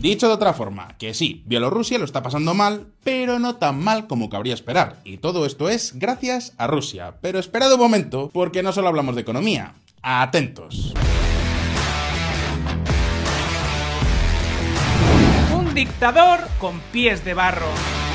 Dicho 0.00 0.28
de 0.28 0.34
otra 0.34 0.52
forma, 0.52 0.94
que 0.98 1.14
sí, 1.14 1.42
Bielorrusia 1.46 1.98
lo 1.98 2.04
está 2.04 2.22
pasando 2.22 2.54
mal, 2.54 2.92
pero 3.02 3.38
no 3.38 3.56
tan 3.56 3.82
mal 3.82 4.06
como 4.06 4.28
cabría 4.28 4.54
esperar. 4.54 5.00
Y 5.04 5.16
todo 5.16 5.46
esto 5.46 5.68
es 5.68 5.98
gracias 5.98 6.52
a 6.58 6.66
Rusia. 6.66 7.16
Pero 7.22 7.38
esperad 7.38 7.72
un 7.72 7.80
momento, 7.80 8.30
porque 8.32 8.62
no 8.62 8.72
solo 8.72 8.88
hablamos 8.88 9.14
de 9.14 9.22
economía. 9.22 9.74
Atentos. 10.02 10.94
Dictador 15.76 16.40
con 16.58 16.80
pies 16.90 17.22
de 17.22 17.34
barro. 17.34 18.05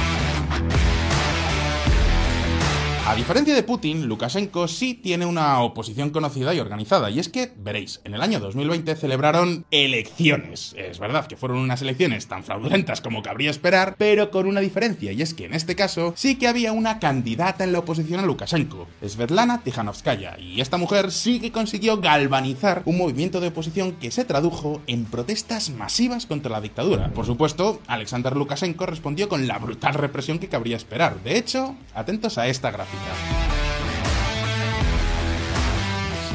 A 3.08 3.16
diferencia 3.16 3.56
de 3.56 3.64
Putin, 3.64 4.06
Lukashenko 4.08 4.68
sí 4.68 4.94
tiene 4.94 5.26
una 5.26 5.60
oposición 5.62 6.12
conocida 6.12 6.54
y 6.54 6.60
organizada, 6.60 7.10
y 7.10 7.20
es 7.20 7.30
que, 7.30 7.52
veréis, 7.58 8.00
en 8.04 8.14
el 8.14 8.22
año 8.22 8.40
2020 8.40 8.96
celebraron 8.96 9.66
elecciones. 9.72 10.76
Es 10.78 11.00
verdad 11.00 11.26
que 11.26 11.36
fueron 11.36 11.58
unas 11.58 11.82
elecciones 11.82 12.28
tan 12.28 12.44
fraudulentas 12.44 13.02
como 13.02 13.24
cabría 13.24 13.50
esperar, 13.50 13.96
pero 13.98 14.30
con 14.30 14.46
una 14.46 14.62
diferencia, 14.62 15.12
y 15.12 15.24
es 15.24 15.34
que 15.34 15.46
en 15.46 15.56
este 15.56 15.76
caso 15.76 16.14
sí 16.16 16.36
que 16.36 16.48
había 16.48 16.74
una 16.74 17.00
candidata 17.00 17.64
en 17.64 17.74
la 17.74 17.80
oposición 17.80 18.20
a 18.20 18.26
Lukashenko, 18.26 18.88
Svetlana 19.06 19.64
Tikhanovskaya, 19.64 20.38
y 20.40 20.62
esta 20.62 20.78
mujer 20.78 21.12
sí 21.12 21.40
que 21.40 21.52
consiguió 21.52 21.98
galvanizar 21.98 22.84
un 22.86 23.00
movimiento 23.00 23.42
de 23.42 23.48
oposición 23.48 23.94
que 23.94 24.12
se 24.12 24.26
tradujo 24.26 24.80
en 24.86 25.06
protestas 25.06 25.72
masivas 25.72 26.28
contra 26.28 26.52
la 26.52 26.62
dictadura. 26.62 27.10
Por 27.10 27.26
supuesto, 27.26 27.82
Alexander 27.88 28.38
Lukashenko 28.38 28.86
respondió 28.86 29.28
con 29.28 29.48
la 29.48 29.58
brutal 29.58 29.96
represión 29.96 30.38
que 30.38 30.50
cabría 30.50 30.78
esperar. 30.78 31.22
De 31.24 31.38
hecho, 31.38 31.76
atentos 31.96 32.38
a 32.38 32.48
esta 32.48 32.70
gráfica. 32.70 32.91
Africa. 32.94 33.61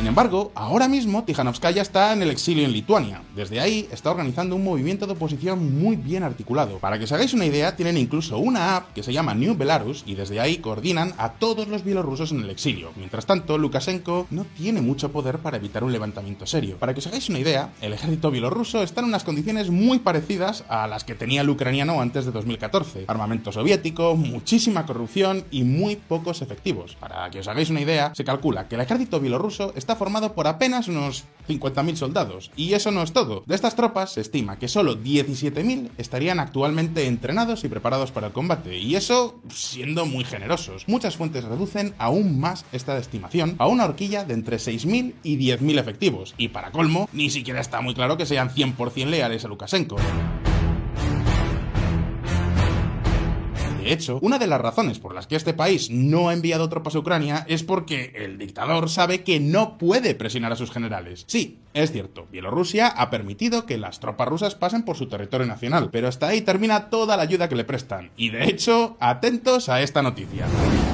Sin 0.06 0.10
embargo, 0.10 0.52
ahora 0.54 0.86
mismo 0.86 1.24
Tijanovskaya 1.24 1.82
está 1.82 2.12
en 2.12 2.22
el 2.22 2.30
exilio 2.30 2.64
en 2.64 2.70
Lituania. 2.70 3.22
Desde 3.34 3.58
ahí 3.58 3.88
está 3.90 4.12
organizando 4.12 4.54
un 4.54 4.62
movimiento 4.62 5.04
de 5.04 5.14
oposición 5.14 5.80
muy 5.80 5.96
bien 5.96 6.22
articulado. 6.22 6.78
Para 6.78 6.96
que 6.96 7.06
os 7.06 7.12
hagáis 7.12 7.34
una 7.34 7.44
idea, 7.44 7.74
tienen 7.74 7.98
incluso 7.98 8.38
una 8.38 8.76
app 8.76 8.92
que 8.92 9.02
se 9.02 9.12
llama 9.12 9.34
New 9.34 9.56
Belarus 9.56 10.04
y 10.06 10.14
desde 10.14 10.38
ahí 10.38 10.58
coordinan 10.58 11.12
a 11.18 11.32
todos 11.32 11.66
los 11.66 11.82
bielorrusos 11.82 12.30
en 12.30 12.44
el 12.44 12.50
exilio. 12.50 12.92
Mientras 12.94 13.26
tanto, 13.26 13.58
Lukashenko 13.58 14.28
no 14.30 14.44
tiene 14.56 14.80
mucho 14.80 15.10
poder 15.10 15.40
para 15.40 15.56
evitar 15.56 15.82
un 15.82 15.90
levantamiento 15.90 16.46
serio. 16.46 16.76
Para 16.76 16.94
que 16.94 17.00
os 17.00 17.06
hagáis 17.08 17.28
una 17.28 17.40
idea, 17.40 17.72
el 17.80 17.92
ejército 17.92 18.30
bielorruso 18.30 18.84
está 18.84 19.00
en 19.00 19.08
unas 19.08 19.24
condiciones 19.24 19.70
muy 19.70 19.98
parecidas 19.98 20.62
a 20.68 20.86
las 20.86 21.02
que 21.02 21.16
tenía 21.16 21.40
el 21.40 21.50
ucraniano 21.50 22.00
antes 22.00 22.24
de 22.26 22.30
2014. 22.30 23.06
Armamento 23.08 23.50
soviético, 23.50 24.14
muchísima 24.14 24.86
corrupción 24.86 25.42
y 25.50 25.64
muy 25.64 25.96
pocos 25.96 26.42
efectivos. 26.42 26.94
Para 27.00 27.28
que 27.30 27.40
os 27.40 27.48
hagáis 27.48 27.70
una 27.70 27.80
idea, 27.80 28.12
se 28.14 28.22
calcula 28.22 28.68
que 28.68 28.76
el 28.76 28.82
ejército 28.82 29.18
bielorruso 29.18 29.72
formado 29.96 30.34
por 30.34 30.46
apenas 30.46 30.88
unos 30.88 31.24
50.000 31.48 31.96
soldados. 31.96 32.50
Y 32.56 32.74
eso 32.74 32.90
no 32.90 33.02
es 33.02 33.12
todo. 33.12 33.42
De 33.46 33.54
estas 33.54 33.76
tropas 33.76 34.12
se 34.12 34.20
estima 34.20 34.58
que 34.58 34.68
solo 34.68 34.96
17.000 34.96 35.90
estarían 35.98 36.40
actualmente 36.40 37.06
entrenados 37.06 37.64
y 37.64 37.68
preparados 37.68 38.12
para 38.12 38.28
el 38.28 38.32
combate. 38.32 38.78
Y 38.78 38.96
eso 38.96 39.40
siendo 39.48 40.06
muy 40.06 40.24
generosos. 40.24 40.86
Muchas 40.88 41.16
fuentes 41.16 41.44
reducen 41.44 41.94
aún 41.98 42.38
más 42.40 42.64
esta 42.72 42.96
estimación 42.98 43.56
a 43.58 43.66
una 43.66 43.84
horquilla 43.84 44.24
de 44.24 44.34
entre 44.34 44.56
6.000 44.56 45.14
y 45.22 45.38
10.000 45.38 45.78
efectivos. 45.78 46.34
Y 46.36 46.48
para 46.48 46.72
colmo, 46.72 47.08
ni 47.12 47.30
siquiera 47.30 47.60
está 47.60 47.80
muy 47.80 47.94
claro 47.94 48.16
que 48.16 48.26
sean 48.26 48.50
100% 48.50 49.06
leales 49.06 49.44
a 49.44 49.48
Lukashenko. 49.48 49.96
De 53.86 53.92
hecho, 53.92 54.18
una 54.20 54.40
de 54.40 54.48
las 54.48 54.60
razones 54.60 54.98
por 54.98 55.14
las 55.14 55.28
que 55.28 55.36
este 55.36 55.54
país 55.54 55.90
no 55.90 56.28
ha 56.28 56.32
enviado 56.32 56.68
tropas 56.68 56.96
a 56.96 56.98
Ucrania 56.98 57.46
es 57.48 57.62
porque 57.62 58.12
el 58.16 58.36
dictador 58.36 58.90
sabe 58.90 59.22
que 59.22 59.38
no 59.38 59.78
puede 59.78 60.16
presionar 60.16 60.50
a 60.50 60.56
sus 60.56 60.72
generales. 60.72 61.22
Sí, 61.28 61.58
Es 61.76 61.92
cierto, 61.92 62.26
Bielorrusia 62.32 62.86
ha 62.86 63.10
permitido 63.10 63.66
que 63.66 63.76
las 63.76 64.00
tropas 64.00 64.26
rusas 64.28 64.54
pasen 64.54 64.82
por 64.82 64.96
su 64.96 65.08
territorio 65.08 65.46
nacional, 65.46 65.90
pero 65.92 66.08
hasta 66.08 66.28
ahí 66.28 66.40
termina 66.40 66.88
toda 66.88 67.18
la 67.18 67.22
ayuda 67.22 67.50
que 67.50 67.54
le 67.54 67.64
prestan. 67.64 68.10
Y 68.16 68.30
de 68.30 68.44
hecho, 68.44 68.96
atentos 68.98 69.68
a 69.68 69.82
esta 69.82 70.00
noticia. 70.00 70.46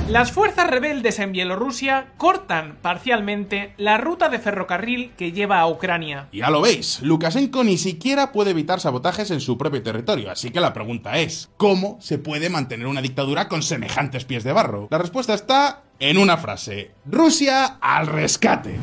Las 0.09 0.33
fuerzas 0.33 0.69
rebeldes 0.69 1.21
en 1.21 1.31
Bielorrusia 1.31 2.09
cortan 2.17 2.79
parcialmente 2.83 3.75
la 3.77 3.97
ruta 3.97 4.29
de 4.29 4.41
ferrocarril 4.41 5.13
que 5.17 5.31
lleva 5.31 5.61
a 5.61 5.69
Ucrania. 5.69 6.27
Ya 6.33 6.51
lo 6.51 6.61
veis, 6.61 7.01
Lukashenko 7.01 7.63
ni 7.63 7.79
siquiera 7.79 8.33
puede 8.33 8.51
evitar 8.51 8.81
sabotajes 8.81 9.31
en 9.31 9.41
su 9.41 9.57
propio 9.57 9.85
territorio, 9.85 10.33
así 10.33 10.51
que 10.51 10.59
la 10.59 10.73
pregunta 10.73 11.17
es, 11.21 11.49
¿cómo 11.59 11.99
se 12.01 12.19
puede 12.19 12.51
mantener 12.51 12.89
una 12.89 13.03
dictadura 13.03 13.47
con 13.47 13.63
semejantes 13.63 14.25
pies 14.25 14.43
de 14.43 14.53
barro? 14.53 14.89
La 14.91 14.99
respuesta 14.99 15.33
está 15.33 15.85
en 16.01 16.19
una 16.19 16.39
frase, 16.39 16.91
Rusia 17.07 17.79
al 17.81 18.09
rescate. 18.09 18.81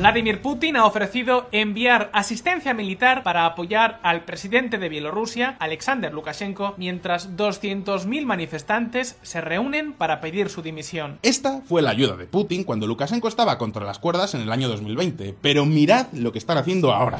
Vladimir 0.00 0.40
Putin 0.40 0.76
ha 0.76 0.86
ofrecido 0.86 1.46
enviar 1.52 2.08
asistencia 2.14 2.72
militar 2.72 3.22
para 3.22 3.44
apoyar 3.44 4.00
al 4.02 4.24
presidente 4.24 4.78
de 4.78 4.88
Bielorrusia, 4.88 5.56
Alexander 5.58 6.10
Lukashenko, 6.14 6.72
mientras 6.78 7.36
200.000 7.36 8.24
manifestantes 8.24 9.18
se 9.20 9.42
reúnen 9.42 9.92
para 9.92 10.22
pedir 10.22 10.48
su 10.48 10.62
dimisión. 10.62 11.18
Esta 11.20 11.60
fue 11.60 11.82
la 11.82 11.90
ayuda 11.90 12.16
de 12.16 12.24
Putin 12.24 12.64
cuando 12.64 12.86
Lukashenko 12.86 13.28
estaba 13.28 13.58
contra 13.58 13.84
las 13.84 13.98
cuerdas 13.98 14.34
en 14.34 14.40
el 14.40 14.50
año 14.50 14.68
2020, 14.68 15.34
pero 15.42 15.66
mirad 15.66 16.06
lo 16.14 16.32
que 16.32 16.38
están 16.38 16.56
haciendo 16.56 16.94
ahora. 16.94 17.18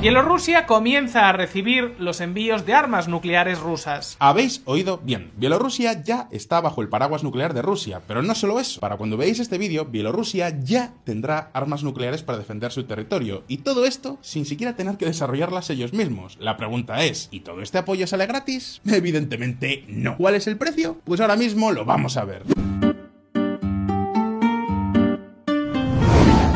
Bielorrusia 0.00 0.66
comienza 0.66 1.28
a 1.28 1.32
recibir 1.32 1.96
los 1.98 2.20
envíos 2.20 2.64
de 2.66 2.74
armas 2.74 3.08
nucleares 3.08 3.58
rusas. 3.58 4.16
Habéis 4.20 4.62
oído 4.66 5.00
bien, 5.02 5.32
Bielorrusia 5.36 6.02
ya 6.02 6.28
está 6.30 6.60
bajo 6.60 6.82
el 6.82 6.88
paraguas 6.88 7.24
nuclear 7.24 7.54
de 7.54 7.62
Rusia, 7.62 8.02
pero 8.06 8.22
no 8.22 8.34
solo 8.34 8.60
eso, 8.60 8.78
para 8.78 8.98
cuando 8.98 9.16
veáis 9.16 9.40
este 9.40 9.58
vídeo, 9.58 9.86
Bielorrusia 9.86 10.50
ya 10.62 10.92
tendrá 11.04 11.50
armas 11.54 11.82
nucleares 11.82 12.05
para 12.22 12.38
defender 12.38 12.72
su 12.72 12.84
territorio, 12.84 13.44
y 13.48 13.58
todo 13.58 13.84
esto 13.84 14.18
sin 14.22 14.46
siquiera 14.46 14.76
tener 14.76 14.96
que 14.96 15.06
desarrollarlas 15.06 15.70
ellos 15.70 15.92
mismos. 15.92 16.36
La 16.40 16.56
pregunta 16.56 17.04
es, 17.04 17.28
¿y 17.30 17.40
todo 17.40 17.62
este 17.62 17.78
apoyo 17.78 18.06
sale 18.06 18.26
gratis? 18.26 18.80
Evidentemente 18.86 19.84
no. 19.88 20.16
¿Cuál 20.16 20.36
es 20.36 20.46
el 20.46 20.56
precio? 20.56 21.00
Pues 21.04 21.20
ahora 21.20 21.36
mismo 21.36 21.72
lo 21.72 21.84
vamos 21.84 22.16
a 22.16 22.24
ver. 22.24 22.44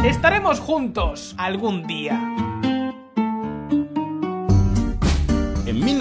Estaremos 0.04 0.61
juntos 0.61 1.35
algún 1.37 1.87
día. 1.87 2.50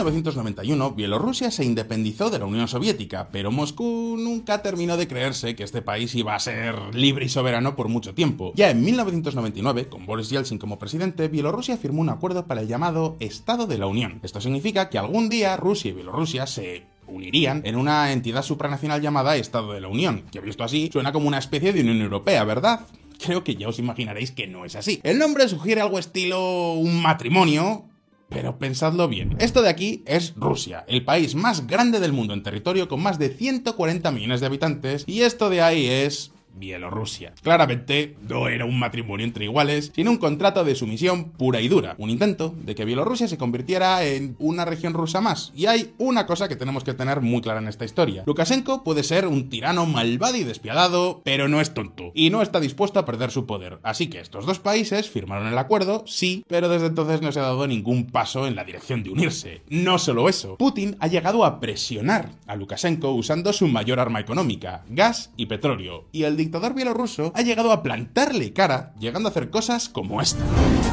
1991, 0.03 0.91
Bielorrusia 0.91 1.51
se 1.51 1.65
independizó 1.65 2.29
de 2.29 2.39
la 2.39 2.45
Unión 2.45 2.67
Soviética, 2.67 3.27
pero 3.31 3.51
Moscú 3.51 4.15
nunca 4.17 4.61
terminó 4.61 4.95
de 4.95 5.07
creerse 5.07 5.55
que 5.55 5.63
este 5.63 5.81
país 5.81 6.15
iba 6.15 6.35
a 6.35 6.39
ser 6.39 6.95
libre 6.95 7.25
y 7.25 7.29
soberano 7.29 7.75
por 7.75 7.89
mucho 7.89 8.13
tiempo. 8.13 8.53
Ya 8.55 8.69
en 8.69 8.81
1999, 8.81 9.89
con 9.89 10.05
Boris 10.05 10.29
Yeltsin 10.29 10.57
como 10.57 10.79
presidente, 10.79 11.27
Bielorrusia 11.27 11.77
firmó 11.77 12.01
un 12.01 12.09
acuerdo 12.09 12.45
para 12.45 12.61
el 12.61 12.67
llamado 12.67 13.17
Estado 13.19 13.67
de 13.67 13.77
la 13.77 13.87
Unión. 13.87 14.19
Esto 14.23 14.39
significa 14.39 14.89
que 14.89 14.97
algún 14.97 15.27
día 15.27 15.57
Rusia 15.57 15.89
y 15.89 15.95
Bielorrusia 15.95 16.47
se 16.47 16.85
unirían 17.07 17.61
en 17.65 17.75
una 17.75 18.13
entidad 18.13 18.43
supranacional 18.43 19.01
llamada 19.01 19.35
Estado 19.35 19.73
de 19.73 19.81
la 19.81 19.89
Unión, 19.89 20.23
que 20.31 20.39
visto 20.39 20.63
así 20.63 20.89
suena 20.93 21.11
como 21.11 21.27
una 21.27 21.39
especie 21.39 21.73
de 21.73 21.81
Unión 21.81 22.01
Europea, 22.01 22.43
¿verdad? 22.45 22.81
Creo 23.19 23.43
que 23.43 23.55
ya 23.55 23.67
os 23.67 23.79
imaginaréis 23.79 24.31
que 24.31 24.47
no 24.47 24.63
es 24.63 24.77
así. 24.77 25.01
El 25.03 25.19
nombre 25.19 25.49
sugiere 25.49 25.81
algo 25.81 25.99
estilo 25.99 26.71
un 26.73 27.01
matrimonio, 27.01 27.88
pero 28.29 28.57
pensadlo 28.57 29.07
bien. 29.07 29.35
Esto 29.39 29.61
de 29.61 29.69
aquí 29.69 30.03
es 30.05 30.33
Rusia, 30.35 30.85
el 30.87 31.03
país 31.03 31.35
más 31.35 31.67
grande 31.67 31.99
del 31.99 32.13
mundo 32.13 32.33
en 32.33 32.43
territorio 32.43 32.87
con 32.87 33.01
más 33.01 33.19
de 33.19 33.29
140 33.29 34.11
millones 34.11 34.39
de 34.39 34.45
habitantes, 34.45 35.03
y 35.07 35.21
esto 35.21 35.49
de 35.49 35.61
ahí 35.61 35.87
es 35.87 36.31
Bielorrusia. 36.59 37.33
Claramente 37.41 38.15
no 38.27 38.47
era 38.47 38.65
un 38.65 38.77
matrimonio 38.77 39.25
entre 39.25 39.45
iguales, 39.45 39.91
sino 39.95 40.11
un 40.11 40.17
contrato 40.17 40.63
de 40.63 40.75
sumisión 40.75 41.31
pura 41.31 41.61
y 41.61 41.67
dura, 41.67 41.95
un 41.97 42.09
intento 42.09 42.53
de 42.63 42.75
que 42.75 42.85
Bielorrusia 42.85 43.27
se 43.27 43.37
convirtiera 43.37 44.03
en 44.05 44.35
una 44.39 44.65
región 44.65 44.93
rusa 44.93 45.21
más. 45.21 45.51
Y 45.55 45.65
hay 45.65 45.93
una 45.97 46.25
cosa 46.25 46.47
que 46.47 46.55
tenemos 46.55 46.83
que 46.83 46.93
tener 46.93 47.21
muy 47.21 47.41
clara 47.41 47.59
en 47.59 47.67
esta 47.67 47.85
historia. 47.85 48.23
Lukashenko 48.25 48.83
puede 48.83 49.03
ser 49.03 49.27
un 49.27 49.49
tirano 49.49 49.85
malvado 49.85 50.37
y 50.37 50.43
despiadado, 50.43 51.21
pero 51.23 51.47
no 51.47 51.61
es 51.61 51.73
tonto, 51.73 52.11
y 52.13 52.29
no 52.29 52.41
está 52.41 52.59
dispuesto 52.59 52.99
a 52.99 53.05
perder 53.05 53.31
su 53.31 53.45
poder. 53.45 53.79
Así 53.83 54.07
que 54.07 54.19
estos 54.19 54.45
dos 54.45 54.59
países 54.59 55.09
firmaron 55.09 55.47
el 55.47 55.57
acuerdo, 55.57 56.03
sí, 56.05 56.43
pero 56.47 56.69
desde 56.69 56.87
entonces 56.87 57.21
no 57.21 57.31
se 57.31 57.39
ha 57.39 57.43
dado 57.43 57.67
ningún 57.67 58.07
paso 58.07 58.47
en 58.47 58.55
la 58.55 58.63
dirección 58.63 59.03
de 59.03 59.11
unirse. 59.11 59.61
No 59.69 59.97
solo 59.99 60.29
eso, 60.29 60.57
Putin 60.57 60.97
ha 60.99 61.07
llegado 61.07 61.45
a 61.45 61.59
presionar 61.59 62.31
a 62.47 62.55
Lukashenko 62.55 63.11
usando 63.11 63.53
su 63.53 63.67
mayor 63.67 63.99
arma 63.99 64.19
económica, 64.19 64.83
gas 64.89 65.31
y 65.37 65.45
petróleo, 65.45 66.05
y 66.11 66.23
el 66.23 66.35
dictador 66.49 66.73
bielorruso 66.73 67.31
ha 67.35 67.43
llegado 67.43 67.71
a 67.71 67.83
plantarle 67.83 68.53
cara, 68.53 68.91
llegando 68.99 69.29
a 69.29 69.31
hacer 69.31 69.51
cosas 69.51 69.87
como 69.87 70.19
esta. 70.19 70.43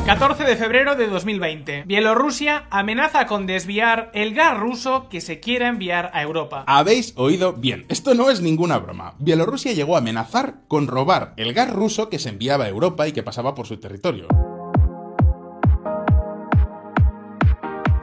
14 0.04 0.44
de 0.44 0.54
febrero 0.56 0.96
de 0.96 1.08
2020. 1.08 1.84
Bielorrusia 1.86 2.66
amenaza 2.68 3.26
con 3.26 3.46
desviar 3.46 4.10
el 4.12 4.34
gas 4.34 4.58
ruso 4.58 5.08
que 5.08 5.22
se 5.22 5.40
quiera 5.40 5.68
enviar 5.68 6.10
a 6.12 6.22
Europa. 6.22 6.64
Habéis 6.66 7.14
oído 7.16 7.54
bien, 7.54 7.86
esto 7.88 8.14
no 8.14 8.28
es 8.28 8.42
ninguna 8.42 8.78
broma. 8.78 9.14
Bielorrusia 9.18 9.72
llegó 9.72 9.96
a 9.96 10.00
amenazar 10.00 10.56
con 10.68 10.88
robar 10.88 11.32
el 11.38 11.54
gas 11.54 11.70
ruso 11.70 12.10
que 12.10 12.18
se 12.18 12.28
enviaba 12.28 12.66
a 12.66 12.68
Europa 12.68 13.08
y 13.08 13.12
que 13.12 13.22
pasaba 13.22 13.54
por 13.54 13.66
su 13.66 13.78
territorio. 13.78 14.28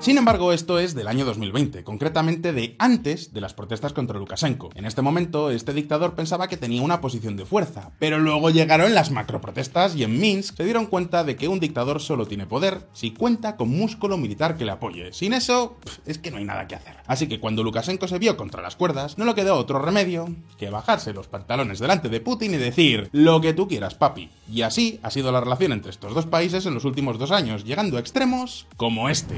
Sin 0.03 0.17
embargo, 0.17 0.51
esto 0.51 0.79
es 0.79 0.95
del 0.95 1.07
año 1.07 1.23
2020, 1.23 1.85
concretamente 1.85 2.51
de 2.51 2.75
antes 2.77 3.31
de 3.31 3.39
las 3.39 3.53
protestas 3.53 3.93
contra 3.93 4.19
Lukashenko. 4.19 4.69
En 4.75 4.83
este 4.83 5.01
momento, 5.01 5.49
este 5.49 5.71
dictador 5.71 6.13
pensaba 6.13 6.49
que 6.49 6.57
tenía 6.57 6.81
una 6.81 6.99
posición 6.99 7.37
de 7.37 7.45
fuerza, 7.45 7.91
pero 7.99 8.19
luego 8.19 8.49
llegaron 8.49 8.93
las 8.93 9.11
macroprotestas 9.11 9.95
y 9.95 10.03
en 10.03 10.19
Minsk 10.19 10.57
se 10.57 10.65
dieron 10.65 10.87
cuenta 10.87 11.23
de 11.23 11.37
que 11.37 11.47
un 11.47 11.61
dictador 11.61 12.01
solo 12.01 12.27
tiene 12.27 12.45
poder 12.45 12.85
si 12.91 13.11
cuenta 13.11 13.55
con 13.55 13.69
músculo 13.69 14.17
militar 14.17 14.57
que 14.57 14.65
le 14.65 14.73
apoye. 14.73 15.13
Sin 15.13 15.31
eso, 15.31 15.77
es 16.05 16.17
que 16.17 16.31
no 16.31 16.37
hay 16.37 16.43
nada 16.43 16.67
que 16.67 16.75
hacer. 16.75 16.97
Así 17.07 17.29
que 17.29 17.39
cuando 17.39 17.63
Lukashenko 17.63 18.09
se 18.09 18.19
vio 18.19 18.35
contra 18.35 18.61
las 18.61 18.75
cuerdas, 18.75 19.17
no 19.17 19.23
le 19.23 19.35
quedó 19.35 19.55
otro 19.55 19.79
remedio 19.79 20.27
que 20.57 20.69
bajarse 20.69 21.13
los 21.13 21.29
pantalones 21.29 21.79
delante 21.79 22.09
de 22.09 22.19
Putin 22.19 22.55
y 22.55 22.57
decir 22.57 23.07
lo 23.13 23.39
que 23.39 23.53
tú 23.53 23.69
quieras, 23.69 23.95
papi. 23.95 24.29
Y 24.51 24.63
así 24.63 24.99
ha 25.01 25.09
sido 25.09 25.31
la 25.31 25.39
relación 25.39 25.71
entre 25.71 25.91
estos 25.91 26.13
dos 26.13 26.25
países 26.25 26.65
en 26.65 26.73
los 26.73 26.83
últimos 26.83 27.17
dos 27.17 27.31
años, 27.31 27.63
llegando 27.63 27.95
a 27.95 28.01
extremos 28.01 28.67
como 28.75 29.07
este. 29.07 29.35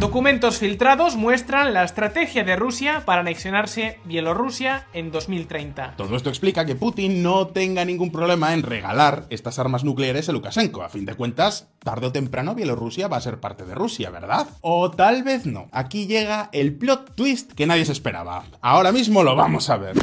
Documentos 0.00 0.58
filtrados 0.58 1.16
muestran 1.16 1.74
la 1.74 1.84
estrategia 1.84 2.42
de 2.42 2.56
Rusia 2.56 3.02
para 3.04 3.20
anexionarse 3.20 4.00
Bielorrusia 4.06 4.86
en 4.94 5.10
2030. 5.12 5.96
Todo 5.98 6.16
esto 6.16 6.30
explica 6.30 6.64
que 6.64 6.74
Putin 6.74 7.22
no 7.22 7.48
tenga 7.48 7.84
ningún 7.84 8.10
problema 8.10 8.54
en 8.54 8.62
regalar 8.62 9.26
estas 9.28 9.58
armas 9.58 9.84
nucleares 9.84 10.30
a 10.30 10.32
Lukashenko. 10.32 10.82
A 10.82 10.88
fin 10.88 11.04
de 11.04 11.16
cuentas, 11.16 11.68
tarde 11.80 12.06
o 12.06 12.12
temprano 12.12 12.54
Bielorrusia 12.54 13.08
va 13.08 13.18
a 13.18 13.20
ser 13.20 13.40
parte 13.40 13.66
de 13.66 13.74
Rusia, 13.74 14.08
¿verdad? 14.08 14.48
O 14.62 14.90
tal 14.90 15.22
vez 15.22 15.44
no. 15.44 15.68
Aquí 15.70 16.06
llega 16.06 16.48
el 16.52 16.74
plot 16.76 17.14
twist 17.14 17.52
que 17.52 17.66
nadie 17.66 17.84
se 17.84 17.92
esperaba. 17.92 18.44
Ahora 18.62 18.92
mismo 18.92 19.22
lo 19.22 19.36
vamos 19.36 19.68
a 19.68 19.76
ver. 19.76 19.96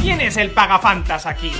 ¿Quién 0.00 0.22
es 0.22 0.38
el 0.38 0.50
pagafantas 0.50 1.26
aquí? 1.26 1.52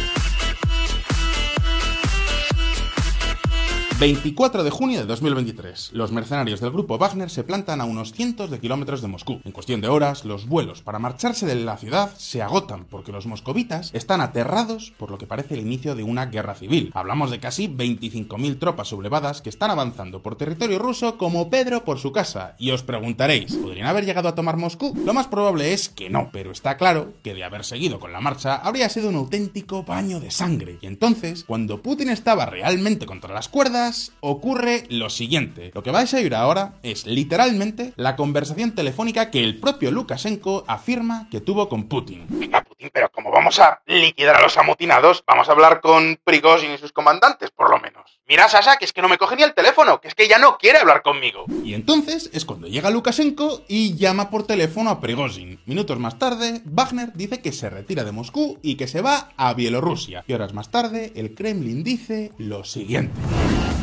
24 3.98 4.62
de 4.62 4.70
junio 4.70 5.00
de 5.00 5.06
2023. 5.06 5.90
Los 5.92 6.12
mercenarios 6.12 6.60
del 6.60 6.70
grupo 6.70 6.98
Wagner 6.98 7.30
se 7.30 7.42
plantan 7.42 7.80
a 7.80 7.84
unos 7.84 8.12
cientos 8.12 8.48
de 8.48 8.60
kilómetros 8.60 9.02
de 9.02 9.08
Moscú. 9.08 9.40
En 9.44 9.50
cuestión 9.50 9.80
de 9.80 9.88
horas, 9.88 10.24
los 10.24 10.46
vuelos 10.46 10.82
para 10.82 11.00
marcharse 11.00 11.46
de 11.46 11.56
la 11.56 11.76
ciudad 11.76 12.12
se 12.16 12.40
agotan 12.40 12.84
porque 12.84 13.10
los 13.10 13.26
moscovitas 13.26 13.90
están 13.94 14.20
aterrados 14.20 14.92
por 14.98 15.10
lo 15.10 15.18
que 15.18 15.26
parece 15.26 15.54
el 15.54 15.62
inicio 15.62 15.96
de 15.96 16.04
una 16.04 16.26
guerra 16.26 16.54
civil. 16.54 16.92
Hablamos 16.94 17.32
de 17.32 17.40
casi 17.40 17.66
25.000 17.66 18.60
tropas 18.60 18.86
sublevadas 18.86 19.42
que 19.42 19.48
están 19.48 19.72
avanzando 19.72 20.22
por 20.22 20.36
territorio 20.36 20.78
ruso 20.78 21.18
como 21.18 21.50
Pedro 21.50 21.84
por 21.84 21.98
su 21.98 22.12
casa. 22.12 22.54
Y 22.56 22.70
os 22.70 22.84
preguntaréis, 22.84 23.56
¿podrían 23.56 23.88
haber 23.88 24.06
llegado 24.06 24.28
a 24.28 24.36
tomar 24.36 24.58
Moscú? 24.58 24.96
Lo 25.04 25.12
más 25.12 25.26
probable 25.26 25.72
es 25.72 25.88
que 25.88 26.08
no, 26.08 26.30
pero 26.32 26.52
está 26.52 26.76
claro 26.76 27.14
que 27.24 27.34
de 27.34 27.42
haber 27.42 27.64
seguido 27.64 27.98
con 27.98 28.12
la 28.12 28.20
marcha 28.20 28.54
habría 28.54 28.90
sido 28.90 29.08
un 29.08 29.16
auténtico 29.16 29.82
baño 29.82 30.20
de 30.20 30.30
sangre. 30.30 30.78
Y 30.82 30.86
entonces, 30.86 31.42
cuando 31.42 31.82
Putin 31.82 32.10
estaba 32.10 32.46
realmente 32.46 33.04
contra 33.04 33.34
las 33.34 33.48
cuerdas, 33.48 33.87
ocurre 34.20 34.84
lo 34.90 35.10
siguiente. 35.10 35.70
Lo 35.74 35.82
que 35.82 35.90
vais 35.90 36.12
a 36.12 36.18
oír 36.18 36.34
ahora 36.34 36.74
es 36.82 37.06
literalmente 37.06 37.92
la 37.96 38.16
conversación 38.16 38.74
telefónica 38.74 39.30
que 39.30 39.42
el 39.42 39.58
propio 39.58 39.90
Lukashenko 39.90 40.64
afirma 40.66 41.28
que 41.30 41.40
tuvo 41.40 41.68
con 41.68 41.88
Putin. 41.88 42.26
Venga, 42.28 42.62
Putin, 42.62 42.90
pero 42.92 43.10
como 43.10 43.30
vamos 43.30 43.58
a 43.58 43.80
liquidar 43.86 44.36
a 44.36 44.42
los 44.42 44.56
amotinados, 44.56 45.24
vamos 45.26 45.48
a 45.48 45.52
hablar 45.52 45.80
con 45.80 46.18
Prigozhin 46.22 46.72
y 46.72 46.78
sus 46.78 46.92
comandantes, 46.92 47.50
por 47.50 47.70
lo 47.70 47.78
menos. 47.78 48.18
Mira, 48.28 48.48
Sasha, 48.48 48.76
que 48.76 48.84
es 48.84 48.92
que 48.92 49.00
no 49.00 49.08
me 49.08 49.16
coge 49.16 49.36
ni 49.36 49.42
el 49.42 49.54
teléfono, 49.54 50.00
que 50.00 50.08
es 50.08 50.14
que 50.14 50.28
ya 50.28 50.38
no 50.38 50.58
quiere 50.58 50.78
hablar 50.78 51.02
conmigo. 51.02 51.46
Y 51.64 51.72
entonces 51.72 52.30
es 52.34 52.44
cuando 52.44 52.66
llega 52.66 52.90
Lukashenko 52.90 53.62
y 53.68 53.96
llama 53.96 54.28
por 54.28 54.46
teléfono 54.46 54.90
a 54.90 55.00
Prigozhin. 55.00 55.60
Minutos 55.64 55.98
más 55.98 56.18
tarde, 56.18 56.60
Wagner 56.66 57.12
dice 57.14 57.40
que 57.40 57.52
se 57.52 57.70
retira 57.70 58.04
de 58.04 58.12
Moscú 58.12 58.58
y 58.62 58.76
que 58.76 58.86
se 58.86 59.00
va 59.00 59.30
a 59.36 59.54
Bielorrusia. 59.54 60.24
Y 60.26 60.34
horas 60.34 60.52
más 60.52 60.70
tarde, 60.70 61.12
el 61.16 61.34
Kremlin 61.34 61.82
dice 61.82 62.32
lo 62.36 62.64
siguiente. 62.64 63.18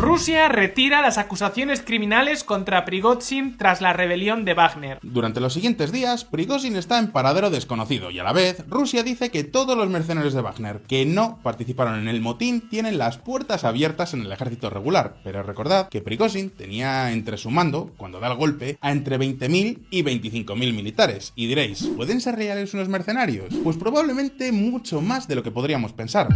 Rusia 0.06 0.48
retira 0.50 1.02
las 1.02 1.18
acusaciones 1.18 1.82
criminales 1.82 2.44
contra 2.44 2.86
Prigozhin 2.86 3.58
tras 3.58 3.82
la 3.82 3.92
rebelión 3.92 4.46
de 4.46 4.54
Wagner. 4.54 5.00
Durante 5.02 5.40
los 5.40 5.54
siguientes 5.54 5.92
días, 5.92 6.26
Prigozhin 6.26 6.76
está 6.76 7.00
en 7.00 7.12
paradero 7.12 7.50
desconocido 7.50 8.12
y 8.12 8.20
a 8.20 8.24
la 8.24 8.32
vez 8.32 8.64
Rusia 8.70 9.02
dice 9.02 9.32
que 9.32 9.44
todos 9.44 9.76
los 9.76 9.90
mercenarios 9.90 10.36
de 10.36 10.42
Wagner 10.42 10.82
que 10.88 11.08
no 11.08 11.40
participaron 11.42 12.00
en 12.00 12.08
el 12.08 12.22
motín 12.22 12.70
tienen 12.70 13.00
las 13.00 13.18
puertas 13.18 13.64
abiertas 13.64 14.14
en 14.14 14.22
el 14.22 14.32
ejército 14.32 14.70
regular. 14.70 15.16
Pero 15.24 15.42
recordad 15.42 15.90
que 15.90 16.02
Prigozhin 16.02 16.52
tenía 16.52 17.12
entre 17.12 17.38
su 17.38 17.50
mando, 17.50 17.92
cuando 17.98 18.20
da 18.20 18.28
el 18.28 18.38
golpe, 18.38 18.78
a 18.82 18.92
entre 18.92 19.18
20.000 19.18 19.88
y 19.90 20.04
25.000 20.04 20.56
militares. 20.56 21.34
Y 21.36 21.48
diréis, 21.48 21.82
¿pueden 21.98 22.22
ser 22.22 22.36
reales 22.36 22.76
unos 22.76 22.90
mercenarios? 22.90 23.56
Pues 23.64 23.76
probablemente 23.76 24.52
mucho 24.52 25.02
más 25.02 25.28
de 25.28 25.34
lo 25.34 25.42
que 25.42 25.50
podríamos 25.50 25.94
pensar. 25.94 26.30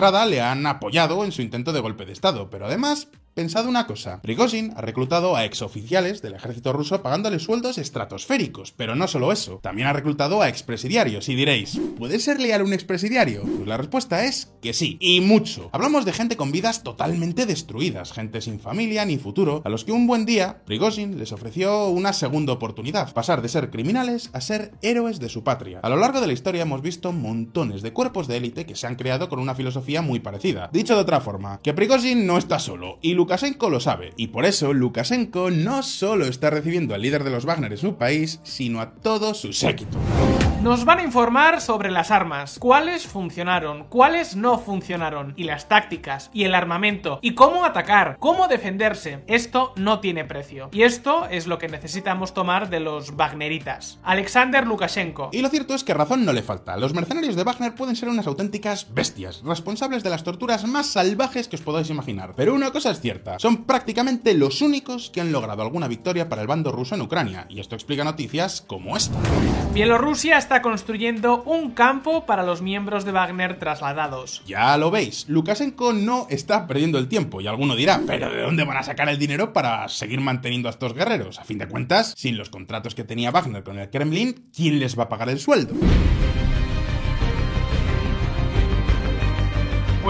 Le 0.00 0.40
han 0.40 0.66
apoyado 0.66 1.24
en 1.24 1.32
su 1.32 1.42
intento 1.42 1.74
de 1.74 1.80
golpe 1.80 2.06
de 2.06 2.12
estado, 2.12 2.48
pero 2.48 2.64
además 2.64 3.08
Pensad 3.32 3.66
una 3.66 3.86
cosa, 3.86 4.20
Prigozhin 4.22 4.72
ha 4.76 4.80
reclutado 4.80 5.36
a 5.36 5.44
exoficiales 5.44 6.20
del 6.20 6.34
ejército 6.34 6.72
ruso 6.72 7.00
pagándoles 7.00 7.44
sueldos 7.44 7.78
estratosféricos, 7.78 8.72
pero 8.72 8.96
no 8.96 9.06
solo 9.06 9.30
eso, 9.30 9.60
también 9.62 9.86
ha 9.86 9.92
reclutado 9.92 10.42
a 10.42 10.48
expresidiarios 10.48 11.28
y 11.28 11.36
diréis, 11.36 11.80
¿puede 11.96 12.18
ser 12.18 12.40
leal 12.40 12.62
un 12.62 12.72
expresidiario? 12.72 13.42
Pues 13.42 13.68
la 13.68 13.76
respuesta 13.76 14.24
es 14.24 14.52
que 14.60 14.72
sí, 14.72 14.98
y 15.00 15.20
mucho. 15.20 15.70
Hablamos 15.72 16.04
de 16.04 16.12
gente 16.12 16.36
con 16.36 16.50
vidas 16.50 16.82
totalmente 16.82 17.46
destruidas, 17.46 18.12
gente 18.12 18.40
sin 18.40 18.58
familia 18.58 19.04
ni 19.04 19.16
futuro, 19.16 19.62
a 19.64 19.68
los 19.68 19.84
que 19.84 19.92
un 19.92 20.08
buen 20.08 20.26
día 20.26 20.62
Prigozhin 20.66 21.16
les 21.16 21.30
ofreció 21.30 21.86
una 21.86 22.12
segunda 22.12 22.52
oportunidad, 22.52 23.12
pasar 23.12 23.42
de 23.42 23.48
ser 23.48 23.70
criminales 23.70 24.30
a 24.32 24.40
ser 24.40 24.72
héroes 24.82 25.20
de 25.20 25.28
su 25.28 25.44
patria. 25.44 25.78
A 25.84 25.88
lo 25.88 25.96
largo 25.96 26.20
de 26.20 26.26
la 26.26 26.32
historia 26.32 26.62
hemos 26.62 26.82
visto 26.82 27.12
montones 27.12 27.82
de 27.82 27.92
cuerpos 27.92 28.26
de 28.26 28.38
élite 28.38 28.66
que 28.66 28.74
se 28.74 28.88
han 28.88 28.96
creado 28.96 29.28
con 29.28 29.38
una 29.38 29.54
filosofía 29.54 30.02
muy 30.02 30.18
parecida. 30.18 30.68
Dicho 30.72 30.96
de 30.96 31.02
otra 31.02 31.20
forma, 31.20 31.60
que 31.62 31.74
Prigozhin 31.74 32.26
no 32.26 32.36
está 32.36 32.58
solo, 32.58 32.98
y 33.00 33.20
Lukashenko 33.30 33.70
lo 33.70 33.78
sabe, 33.78 34.12
y 34.16 34.26
por 34.26 34.44
eso 34.44 34.72
Lukashenko 34.72 35.52
no 35.52 35.84
solo 35.84 36.24
está 36.26 36.50
recibiendo 36.50 36.96
al 36.96 37.02
líder 37.02 37.22
de 37.22 37.30
los 37.30 37.44
Wagner 37.44 37.70
en 37.70 37.78
su 37.78 37.94
país, 37.94 38.40
sino 38.42 38.80
a 38.80 38.90
todo 38.90 39.34
su 39.34 39.52
séquito. 39.52 39.98
Nos 40.62 40.84
van 40.84 40.98
a 40.98 41.02
informar 41.04 41.62
sobre 41.62 41.90
las 41.90 42.10
armas, 42.10 42.58
cuáles 42.58 43.06
funcionaron, 43.06 43.84
cuáles 43.84 44.36
no 44.36 44.58
funcionaron, 44.58 45.32
y 45.34 45.44
las 45.44 45.68
tácticas, 45.68 46.28
y 46.34 46.44
el 46.44 46.54
armamento, 46.54 47.18
y 47.22 47.34
cómo 47.34 47.64
atacar, 47.64 48.18
cómo 48.18 48.46
defenderse. 48.46 49.24
Esto 49.26 49.72
no 49.76 50.00
tiene 50.00 50.26
precio. 50.26 50.68
Y 50.70 50.82
esto 50.82 51.26
es 51.30 51.46
lo 51.46 51.56
que 51.56 51.68
necesitamos 51.68 52.34
tomar 52.34 52.68
de 52.68 52.80
los 52.80 53.10
Wagneritas. 53.16 54.00
Alexander 54.02 54.66
Lukashenko. 54.66 55.30
Y 55.32 55.40
lo 55.40 55.48
cierto 55.48 55.74
es 55.74 55.82
que 55.82 55.94
razón 55.94 56.26
no 56.26 56.34
le 56.34 56.42
falta. 56.42 56.76
Los 56.76 56.92
mercenarios 56.92 57.36
de 57.36 57.44
Wagner 57.44 57.74
pueden 57.74 57.96
ser 57.96 58.10
unas 58.10 58.26
auténticas 58.26 58.92
bestias, 58.92 59.40
responsables 59.42 60.02
de 60.02 60.10
las 60.10 60.24
torturas 60.24 60.66
más 60.66 60.88
salvajes 60.88 61.48
que 61.48 61.56
os 61.56 61.62
podáis 61.62 61.88
imaginar. 61.88 62.34
Pero 62.36 62.54
una 62.54 62.70
cosa 62.70 62.90
es 62.90 63.00
cierta, 63.00 63.38
son 63.38 63.64
prácticamente 63.64 64.34
los 64.34 64.60
únicos 64.60 65.08
que 65.08 65.22
han 65.22 65.32
logrado 65.32 65.62
alguna 65.62 65.88
victoria 65.88 66.28
para 66.28 66.42
el 66.42 66.48
bando 66.48 66.70
ruso 66.70 66.96
en 66.96 67.00
Ucrania, 67.00 67.46
y 67.48 67.60
esto 67.60 67.76
explica 67.76 68.04
noticias 68.04 68.60
como 68.60 68.94
esta. 68.94 69.16
Bielorrusia 69.72 70.36
está 70.36 70.49
construyendo 70.58 71.44
un 71.44 71.70
campo 71.70 72.26
para 72.26 72.42
los 72.42 72.60
miembros 72.60 73.04
de 73.04 73.12
Wagner 73.12 73.58
trasladados. 73.58 74.42
Ya 74.46 74.76
lo 74.76 74.90
veis, 74.90 75.28
Lukashenko 75.28 75.92
no 75.92 76.26
está 76.28 76.66
perdiendo 76.66 76.98
el 76.98 77.06
tiempo, 77.06 77.40
y 77.40 77.46
alguno 77.46 77.76
dirá, 77.76 78.00
pero 78.06 78.30
¿de 78.30 78.42
dónde 78.42 78.64
van 78.64 78.76
a 78.76 78.82
sacar 78.82 79.08
el 79.08 79.18
dinero 79.18 79.52
para 79.52 79.88
seguir 79.88 80.20
manteniendo 80.20 80.68
a 80.68 80.72
estos 80.72 80.92
guerreros? 80.92 81.38
A 81.38 81.44
fin 81.44 81.58
de 81.58 81.68
cuentas, 81.68 82.14
sin 82.16 82.36
los 82.36 82.50
contratos 82.50 82.96
que 82.96 83.04
tenía 83.04 83.30
Wagner 83.30 83.62
con 83.62 83.78
el 83.78 83.88
Kremlin, 83.90 84.50
¿quién 84.54 84.80
les 84.80 84.98
va 84.98 85.04
a 85.04 85.08
pagar 85.08 85.28
el 85.28 85.38
sueldo? 85.38 85.74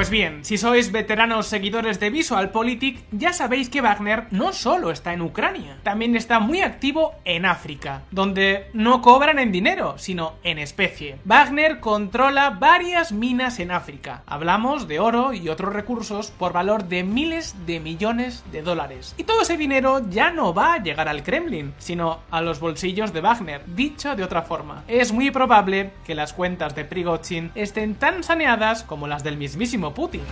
Pues 0.00 0.09
bien, 0.09 0.47
si 0.47 0.57
sois 0.57 0.92
veteranos 0.92 1.47
seguidores 1.47 2.00
de 2.00 2.09
VisualPolitik, 2.09 3.04
ya 3.12 3.35
sabéis 3.35 3.69
que 3.69 3.83
Wagner 3.83 4.28
no 4.30 4.54
solo 4.54 4.90
está 4.90 5.12
en 5.12 5.21
Ucrania, 5.21 5.76
también 5.83 6.16
está 6.16 6.40
muy 6.40 6.62
activo 6.62 7.12
en 7.26 7.45
África, 7.45 8.04
donde 8.11 8.71
no 8.73 9.02
cobran 9.02 9.38
en 9.38 9.52
dinero, 9.52 9.99
sino 9.99 10.37
en 10.42 10.59
especie. 10.59 11.19
Wagner 11.26 11.80
controla 11.80 12.49
varias 12.49 13.12
minas 13.12 13.61
en 13.61 13.73
África. 13.73 14.23
Hablamos 14.25 14.88
de 14.88 15.00
oro 15.00 15.35
y 15.35 15.50
otros 15.50 15.75
recursos 15.75 16.30
por 16.30 16.54
valor 16.54 16.85
de 16.85 17.04
miles 17.04 17.54
de 17.66 17.78
millones 17.78 18.42
de 18.50 18.62
dólares. 18.62 19.14
Y 19.19 19.25
todo 19.25 19.42
ese 19.42 19.59
dinero 19.59 20.00
ya 20.09 20.30
no 20.30 20.54
va 20.54 20.73
a 20.73 20.83
llegar 20.83 21.09
al 21.09 21.23
Kremlin, 21.23 21.75
sino 21.76 22.21
a 22.30 22.40
los 22.40 22.59
bolsillos 22.59 23.12
de 23.12 23.21
Wagner. 23.21 23.66
Dicho 23.66 24.16
de 24.16 24.25
otra 24.25 24.40
forma, 24.40 24.83
es 24.88 25.12
muy 25.12 25.30
probable 25.30 25.92
que 26.07 26.14
las 26.14 26.33
cuentas 26.33 26.75
de 26.75 26.87
Prigozhin 26.87 27.50
estén 27.54 27.97
tan 27.97 28.25
saneadas 28.25 28.83
como 28.83 29.07
las 29.07 29.23
del 29.23 29.37
mismísimo 29.37 29.89
Putin. 29.94 30.23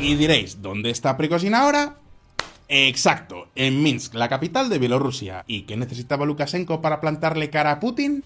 Y 0.00 0.14
diréis, 0.16 0.60
¿dónde 0.60 0.90
está 0.90 1.16
Prigozhin 1.16 1.54
ahora? 1.54 1.96
Exacto, 2.68 3.48
en 3.54 3.82
Minsk, 3.82 4.14
la 4.14 4.28
capital 4.28 4.68
de 4.68 4.78
Bielorrusia. 4.78 5.44
¿Y 5.46 5.62
qué 5.62 5.76
necesitaba 5.76 6.26
Lukashenko 6.26 6.80
para 6.80 7.00
plantarle 7.00 7.50
cara 7.50 7.72
a 7.72 7.80
Putin? 7.80 8.24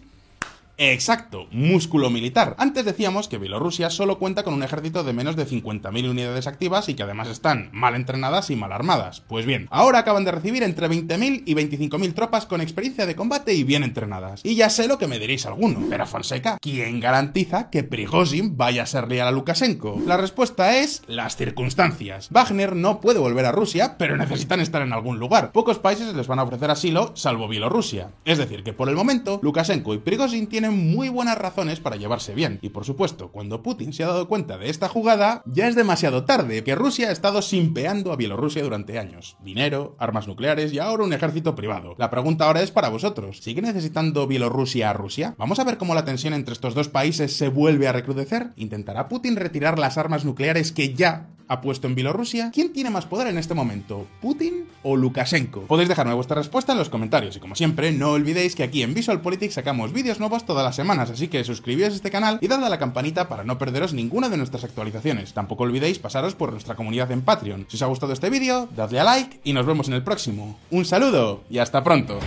Exacto, 0.80 1.48
músculo 1.50 2.08
militar. 2.08 2.54
Antes 2.56 2.84
decíamos 2.84 3.26
que 3.26 3.36
Bielorrusia 3.36 3.90
solo 3.90 4.20
cuenta 4.20 4.44
con 4.44 4.54
un 4.54 4.62
ejército 4.62 5.02
de 5.02 5.12
menos 5.12 5.34
de 5.34 5.44
50.000 5.44 6.08
unidades 6.08 6.46
activas 6.46 6.88
y 6.88 6.94
que 6.94 7.02
además 7.02 7.26
están 7.26 7.68
mal 7.72 7.96
entrenadas 7.96 8.48
y 8.50 8.54
mal 8.54 8.70
armadas. 8.70 9.20
Pues 9.26 9.44
bien, 9.44 9.66
ahora 9.72 9.98
acaban 9.98 10.24
de 10.24 10.30
recibir 10.30 10.62
entre 10.62 10.88
20.000 10.88 11.42
y 11.46 11.54
25.000 11.56 12.14
tropas 12.14 12.46
con 12.46 12.60
experiencia 12.60 13.06
de 13.06 13.16
combate 13.16 13.54
y 13.54 13.64
bien 13.64 13.82
entrenadas. 13.82 14.40
Y 14.44 14.54
ya 14.54 14.70
sé 14.70 14.86
lo 14.86 14.98
que 14.98 15.08
me 15.08 15.18
diréis 15.18 15.46
alguno, 15.46 15.84
pero 15.90 16.06
Fonseca, 16.06 16.58
¿quién 16.60 17.00
garantiza 17.00 17.70
que 17.70 17.82
Prigozhin 17.82 18.56
vaya 18.56 18.84
a 18.84 18.86
ser 18.86 19.08
leal 19.08 19.26
a 19.26 19.32
Lukashenko? 19.32 20.00
La 20.06 20.16
respuesta 20.16 20.76
es 20.76 21.02
las 21.08 21.36
circunstancias. 21.36 22.28
Wagner 22.30 22.76
no 22.76 23.00
puede 23.00 23.18
volver 23.18 23.46
a 23.46 23.52
Rusia, 23.52 23.96
pero 23.98 24.16
necesitan 24.16 24.60
estar 24.60 24.82
en 24.82 24.92
algún 24.92 25.18
lugar. 25.18 25.50
Pocos 25.50 25.80
países 25.80 26.14
les 26.14 26.28
van 26.28 26.38
a 26.38 26.44
ofrecer 26.44 26.70
asilo, 26.70 27.16
salvo 27.16 27.48
Bielorrusia. 27.48 28.10
Es 28.24 28.38
decir, 28.38 28.62
que 28.62 28.72
por 28.72 28.88
el 28.88 28.94
momento, 28.94 29.40
Lukashenko 29.42 29.92
y 29.92 29.98
Prigozhin 29.98 30.46
tienen 30.46 30.67
muy 30.70 31.08
buenas 31.08 31.38
razones 31.38 31.80
para 31.80 31.96
llevarse 31.96 32.34
bien. 32.34 32.58
Y 32.62 32.70
por 32.70 32.84
supuesto, 32.84 33.30
cuando 33.30 33.62
Putin 33.62 33.92
se 33.92 34.04
ha 34.04 34.08
dado 34.08 34.28
cuenta 34.28 34.58
de 34.58 34.70
esta 34.70 34.88
jugada, 34.88 35.42
ya 35.46 35.68
es 35.68 35.74
demasiado 35.74 36.24
tarde, 36.24 36.64
que 36.64 36.74
Rusia 36.74 37.08
ha 37.08 37.12
estado 37.12 37.42
simpeando 37.42 38.12
a 38.12 38.16
Bielorrusia 38.16 38.62
durante 38.62 38.98
años. 38.98 39.36
Dinero, 39.42 39.96
armas 39.98 40.28
nucleares 40.28 40.72
y 40.72 40.78
ahora 40.78 41.04
un 41.04 41.12
ejército 41.12 41.54
privado. 41.54 41.94
La 41.98 42.10
pregunta 42.10 42.46
ahora 42.46 42.62
es 42.62 42.70
para 42.70 42.88
vosotros. 42.88 43.38
¿Sigue 43.40 43.62
necesitando 43.62 44.26
Bielorrusia 44.26 44.90
a 44.90 44.92
Rusia? 44.92 45.34
Vamos 45.38 45.58
a 45.58 45.64
ver 45.64 45.78
cómo 45.78 45.94
la 45.94 46.04
tensión 46.04 46.34
entre 46.34 46.52
estos 46.52 46.74
dos 46.74 46.88
países 46.88 47.36
se 47.36 47.48
vuelve 47.48 47.88
a 47.88 47.92
recrudecer. 47.92 48.52
¿Intentará 48.56 49.08
Putin 49.08 49.36
retirar 49.36 49.78
las 49.78 49.98
armas 49.98 50.24
nucleares 50.24 50.72
que 50.72 50.94
ya 50.94 51.28
ha 51.48 51.60
puesto 51.60 51.86
en 51.86 51.94
Bielorrusia? 51.94 52.50
¿Quién 52.52 52.72
tiene 52.72 52.90
más 52.90 53.06
poder 53.06 53.28
en 53.28 53.38
este 53.38 53.54
momento? 53.54 54.06
¿Putin 54.20 54.66
o 54.82 54.96
Lukashenko? 54.96 55.62
Podéis 55.62 55.88
dejarme 55.88 56.14
vuestra 56.14 56.36
respuesta 56.36 56.72
en 56.72 56.78
los 56.78 56.90
comentarios 56.90 57.36
y 57.36 57.40
como 57.40 57.56
siempre, 57.56 57.90
no 57.92 58.12
olvidéis 58.12 58.54
que 58.54 58.62
aquí 58.62 58.82
en 58.82 58.94
Visual 58.94 59.20
Politics 59.20 59.54
sacamos 59.54 59.92
vídeos 59.92 60.20
nuevos 60.20 60.44
todas 60.44 60.57
las 60.64 60.76
semanas, 60.76 61.10
así 61.10 61.28
que 61.28 61.44
suscribíos 61.44 61.92
a 61.92 61.96
este 61.96 62.10
canal 62.10 62.38
y 62.40 62.48
dadle 62.48 62.66
a 62.66 62.70
la 62.70 62.78
campanita 62.78 63.28
para 63.28 63.44
no 63.44 63.58
perderos 63.58 63.92
ninguna 63.92 64.28
de 64.28 64.36
nuestras 64.36 64.64
actualizaciones. 64.64 65.32
Tampoco 65.32 65.64
olvidéis 65.64 65.98
pasaros 65.98 66.34
por 66.34 66.52
nuestra 66.52 66.76
comunidad 66.76 67.10
en 67.12 67.22
Patreon. 67.22 67.66
Si 67.68 67.76
os 67.76 67.82
ha 67.82 67.86
gustado 67.86 68.12
este 68.12 68.30
vídeo, 68.30 68.68
dadle 68.76 69.00
a 69.00 69.04
like 69.04 69.40
y 69.44 69.52
nos 69.52 69.66
vemos 69.66 69.88
en 69.88 69.94
el 69.94 70.02
próximo. 70.02 70.58
Un 70.70 70.84
saludo 70.84 71.42
y 71.50 71.58
hasta 71.58 71.82
pronto. 71.84 72.18